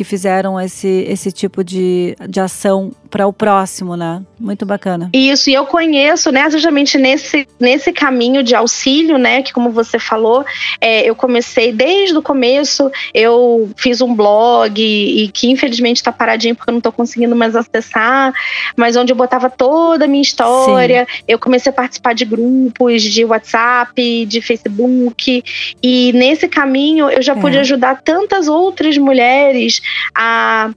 que 0.00 0.04
fizeram 0.04 0.58
esse, 0.58 1.04
esse 1.06 1.30
tipo 1.30 1.62
de, 1.62 2.16
de 2.26 2.40
ação 2.40 2.90
para 3.10 3.26
o 3.26 3.34
próximo, 3.34 3.98
né? 3.98 4.22
Muito 4.38 4.64
bacana. 4.64 5.10
Isso, 5.12 5.50
e 5.50 5.54
eu 5.54 5.66
conheço, 5.66 6.32
né, 6.32 6.48
justamente 6.48 6.96
nesse, 6.96 7.46
nesse 7.58 7.92
caminho 7.92 8.42
de 8.42 8.54
auxílio, 8.54 9.18
né, 9.18 9.42
que 9.42 9.52
como 9.52 9.70
você 9.70 9.98
falou, 9.98 10.42
é, 10.80 11.02
eu 11.02 11.14
comecei 11.14 11.70
desde 11.70 12.16
o 12.16 12.22
começo, 12.22 12.90
eu 13.12 13.68
fiz 13.76 14.00
um 14.00 14.14
blog 14.14 14.80
e, 14.80 15.24
e 15.24 15.28
que 15.28 15.50
infelizmente 15.50 15.96
está 15.96 16.10
paradinho 16.10 16.56
porque 16.56 16.70
eu 16.70 16.72
não 16.72 16.78
estou 16.78 16.92
conseguindo 16.92 17.36
mais 17.36 17.54
acessar, 17.54 18.32
mas 18.74 18.96
onde 18.96 19.12
eu 19.12 19.16
botava 19.16 19.50
toda 19.50 20.06
a 20.06 20.08
minha 20.08 20.22
história, 20.22 21.06
Sim. 21.10 21.24
eu 21.28 21.38
comecei 21.38 21.68
a 21.68 21.74
participar 21.74 22.14
de 22.14 22.24
grupos 22.24 23.02
de 23.02 23.22
WhatsApp, 23.22 24.24
de 24.24 24.40
Facebook, 24.40 25.44
e 25.82 26.12
nesse 26.14 26.48
caminho 26.48 27.10
eu 27.10 27.20
já 27.20 27.34
é. 27.34 27.36
pude 27.38 27.58
ajudar 27.58 28.00
tantas 28.00 28.48
outras 28.48 28.96
mulheres 28.96 29.82
a 30.14 30.70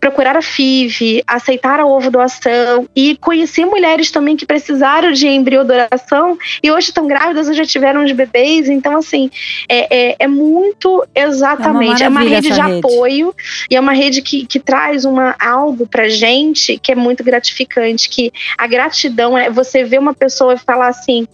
procurar 0.00 0.36
a 0.36 0.42
FIV, 0.42 1.22
aceitar 1.26 1.80
a 1.80 1.86
ovo 1.86 2.10
doação 2.10 2.88
e 2.94 3.16
conheci 3.16 3.64
mulheres 3.64 4.10
também 4.10 4.36
que 4.36 4.46
precisaram 4.46 5.12
de 5.12 5.26
embriodoração 5.26 6.38
e 6.62 6.70
hoje 6.70 6.88
estão 6.88 7.06
grávidas 7.06 7.48
ou 7.48 7.54
já 7.54 7.64
tiveram 7.64 8.04
os 8.04 8.12
bebês. 8.12 8.68
Então, 8.68 8.96
assim, 8.96 9.30
é, 9.68 10.10
é, 10.10 10.16
é 10.20 10.26
muito 10.28 11.04
exatamente. 11.14 12.02
É 12.02 12.08
uma, 12.08 12.20
é 12.20 12.24
uma 12.24 12.30
rede 12.30 12.50
de 12.50 12.60
rede. 12.60 12.78
apoio 12.78 13.34
e 13.70 13.76
é 13.76 13.80
uma 13.80 13.92
rede 13.92 14.22
que, 14.22 14.46
que 14.46 14.60
traz 14.60 15.04
uma, 15.04 15.34
algo 15.38 15.86
pra 15.86 16.08
gente 16.08 16.78
que 16.78 16.92
é 16.92 16.94
muito 16.94 17.24
gratificante. 17.24 18.08
Que 18.08 18.32
a 18.56 18.66
gratidão 18.66 19.36
é 19.36 19.50
você 19.50 19.84
ver 19.84 19.98
uma 19.98 20.14
pessoa 20.14 20.54
e 20.54 20.58
falar 20.58 20.88
assim: 20.88 21.26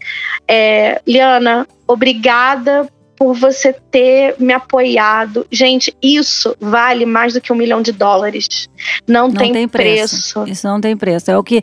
é, 0.49 1.01
Liana, 1.07 1.67
obrigada 1.87 2.89
por 3.25 3.35
você 3.35 3.73
ter 3.91 4.35
me 4.39 4.53
apoiado. 4.53 5.47
Gente, 5.51 5.97
isso 6.03 6.55
vale 6.61 7.07
mais 7.07 7.33
do 7.33 7.41
que 7.41 7.51
um 7.51 7.57
milhão 7.57 7.81
de 7.81 7.91
dólares. 7.91 8.69
Não, 9.09 9.29
não 9.29 9.35
tem, 9.35 9.51
tem 9.51 9.67
preço. 9.67 10.35
preço. 10.35 10.53
Isso 10.53 10.67
não 10.67 10.79
tem 10.79 10.95
preço. 10.95 11.31
É 11.31 11.39
o 11.39 11.43
que 11.43 11.63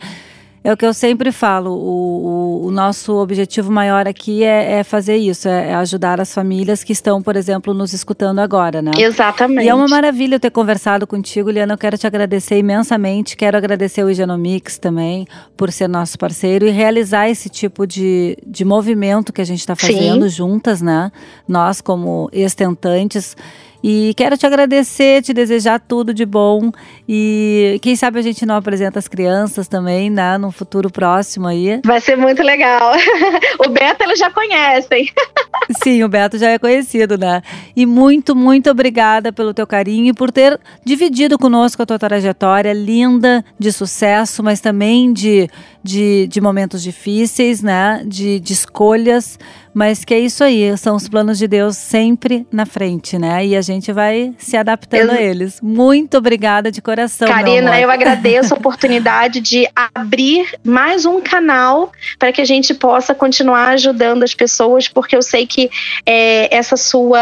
é 0.63 0.71
o 0.71 0.77
que 0.77 0.85
eu 0.85 0.93
sempre 0.93 1.31
falo. 1.31 1.71
O, 1.71 2.61
o, 2.63 2.67
o 2.67 2.71
nosso 2.71 3.13
objetivo 3.15 3.71
maior 3.71 4.07
aqui 4.07 4.43
é, 4.43 4.79
é 4.79 4.83
fazer 4.83 5.17
isso, 5.17 5.47
é, 5.47 5.69
é, 5.69 5.75
ajudar 5.75 6.21
as 6.21 6.33
famílias 6.33 6.83
que 6.83 6.93
estão, 6.93 7.21
por 7.21 7.35
exemplo, 7.35 7.73
nos 7.73 7.93
escutando 7.93 8.39
agora, 8.39 8.81
né? 8.81 8.91
Exatamente. 8.95 9.65
E 9.65 9.69
é 9.69 9.73
uma 9.73 9.87
maravilha 9.87 10.39
ter 10.39 10.51
conversado 10.51 11.07
contigo, 11.07 11.49
Liana. 11.49 11.73
Eu 11.73 11.77
quero 11.77 11.97
te 11.97 12.05
agradecer 12.05 12.57
imensamente. 12.59 13.35
Quero 13.35 13.57
agradecer 13.57 14.03
o 14.03 14.09
Higienomics 14.09 14.77
também 14.77 15.27
por 15.57 15.71
ser 15.71 15.87
nosso 15.87 16.17
parceiro 16.17 16.67
e 16.67 16.69
realizar 16.69 17.27
esse 17.27 17.49
tipo 17.49 17.87
de, 17.87 18.37
de 18.45 18.63
movimento 18.63 19.33
que 19.33 19.41
a 19.41 19.45
gente 19.45 19.59
está 19.59 19.75
fazendo 19.75 20.29
Sim. 20.29 20.35
juntas, 20.35 20.81
né? 20.81 21.11
Nós, 21.47 21.81
como 21.81 22.29
estentantes. 22.31 23.35
E 23.83 24.13
quero 24.15 24.37
te 24.37 24.45
agradecer, 24.45 25.21
te 25.21 25.33
desejar 25.33 25.79
tudo 25.79 26.13
de 26.13 26.25
bom. 26.25 26.71
E 27.07 27.79
quem 27.81 27.95
sabe 27.95 28.19
a 28.19 28.21
gente 28.21 28.45
não 28.45 28.55
apresenta 28.55 28.99
as 28.99 29.07
crianças 29.07 29.67
também, 29.67 30.09
né? 30.09 30.37
No 30.37 30.51
futuro 30.51 30.89
próximo 30.89 31.47
aí. 31.47 31.79
Vai 31.83 31.99
ser 31.99 32.15
muito 32.15 32.43
legal. 32.43 32.93
o 33.65 33.69
Beto 33.69 34.03
eles 34.03 34.19
já 34.19 34.29
conhecem. 34.29 35.09
Sim, 35.83 36.03
o 36.03 36.09
Beto 36.09 36.37
já 36.37 36.49
é 36.49 36.59
conhecido, 36.59 37.17
né? 37.17 37.41
E 37.75 37.85
muito, 37.85 38.35
muito 38.35 38.69
obrigada 38.69 39.31
pelo 39.31 39.53
teu 39.53 39.65
carinho 39.65 40.09
e 40.09 40.13
por 40.13 40.31
ter 40.31 40.59
dividido 40.85 41.37
conosco 41.37 41.81
a 41.81 41.85
tua 41.85 41.97
trajetória 41.97 42.73
linda, 42.73 43.43
de 43.57 43.71
sucesso, 43.71 44.43
mas 44.43 44.59
também 44.59 45.11
de, 45.11 45.49
de, 45.83 46.27
de 46.27 46.41
momentos 46.41 46.83
difíceis, 46.83 47.61
né? 47.61 48.03
De, 48.05 48.39
de 48.39 48.53
escolhas 48.53 49.39
mas 49.73 50.03
que 50.03 50.13
é 50.13 50.19
isso 50.19 50.43
aí, 50.43 50.77
são 50.77 50.95
os 50.95 51.07
planos 51.07 51.37
de 51.37 51.47
Deus 51.47 51.77
sempre 51.77 52.45
na 52.51 52.65
frente, 52.65 53.17
né? 53.17 53.45
E 53.45 53.55
a 53.55 53.61
gente 53.61 53.91
vai 53.91 54.33
se 54.37 54.57
adaptando 54.57 55.11
eu... 55.11 55.17
a 55.17 55.21
eles. 55.21 55.59
Muito 55.61 56.17
obrigada 56.17 56.71
de 56.71 56.81
coração. 56.81 57.27
Karina, 57.27 57.79
eu 57.79 57.89
agradeço 57.91 58.53
a 58.53 58.57
oportunidade 58.57 59.39
de 59.39 59.67
abrir 59.95 60.47
mais 60.63 61.05
um 61.05 61.21
canal 61.21 61.91
para 62.19 62.31
que 62.31 62.41
a 62.41 62.45
gente 62.45 62.73
possa 62.73 63.15
continuar 63.15 63.69
ajudando 63.69 64.23
as 64.23 64.33
pessoas, 64.33 64.87
porque 64.87 65.15
eu 65.15 65.21
sei 65.21 65.45
que 65.47 65.69
é, 66.05 66.55
essa 66.55 66.75
sua. 66.75 67.19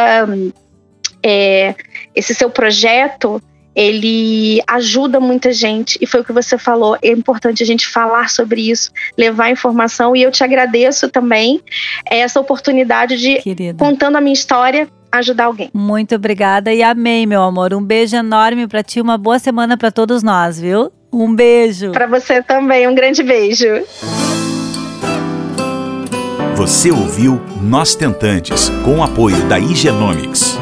É, 1.22 1.76
esse 2.16 2.34
seu 2.34 2.50
projeto 2.50 3.42
ele 3.76 4.62
ajuda 4.68 5.20
muita 5.20 5.54
gente 5.54 5.98
e 6.02 6.08
foi 6.08 6.22
o 6.22 6.24
que 6.24 6.34
você 6.34 6.58
falou. 6.58 6.98
É 7.02 7.12
importante 7.12 7.64
a 7.64 7.66
gente 7.66 7.88
falar 7.88 8.30
sobre 8.30 8.70
isso, 8.70 8.92
levar 9.18 9.50
informação 9.50 10.16
e 10.16 10.22
eu 10.22 10.32
te 10.32 10.44
agradeço 10.44 11.10
também 11.10 11.62
essa 12.06 12.40
oportunidade 12.40 13.18
de 13.18 13.36
Querida. 13.40 13.84
contando 13.84 14.16
a 14.18 14.22
minha 14.22 14.34
história 14.34 14.88
ajudar 15.12 15.46
alguém. 15.46 15.70
Muito 15.74 16.16
obrigada 16.16 16.74
e 16.74 16.84
amei, 16.84 17.26
meu 17.26 17.42
amor. 17.42 17.74
Um 17.74 17.84
beijo 17.84 18.16
enorme 18.16 18.68
para 18.68 18.84
ti, 18.84 19.02
uma 19.02 19.18
boa 19.18 19.40
semana 19.40 19.78
para 19.78 19.92
todos 19.92 20.22
nós, 20.22 20.60
viu? 20.60 20.92
Um 21.12 21.34
beijo. 21.34 21.92
Para 21.92 22.06
você 22.06 22.44
também, 22.44 22.88
um 22.88 22.94
grande 22.94 23.24
beijo. 23.24 23.66
Você 26.56 26.92
ouviu 26.92 27.42
Nós 27.62 27.96
Tentantes, 27.96 28.70
com 28.84 28.98
o 28.98 29.04
apoio 29.04 29.42
da 29.48 29.58
Higienomics. 29.58 30.60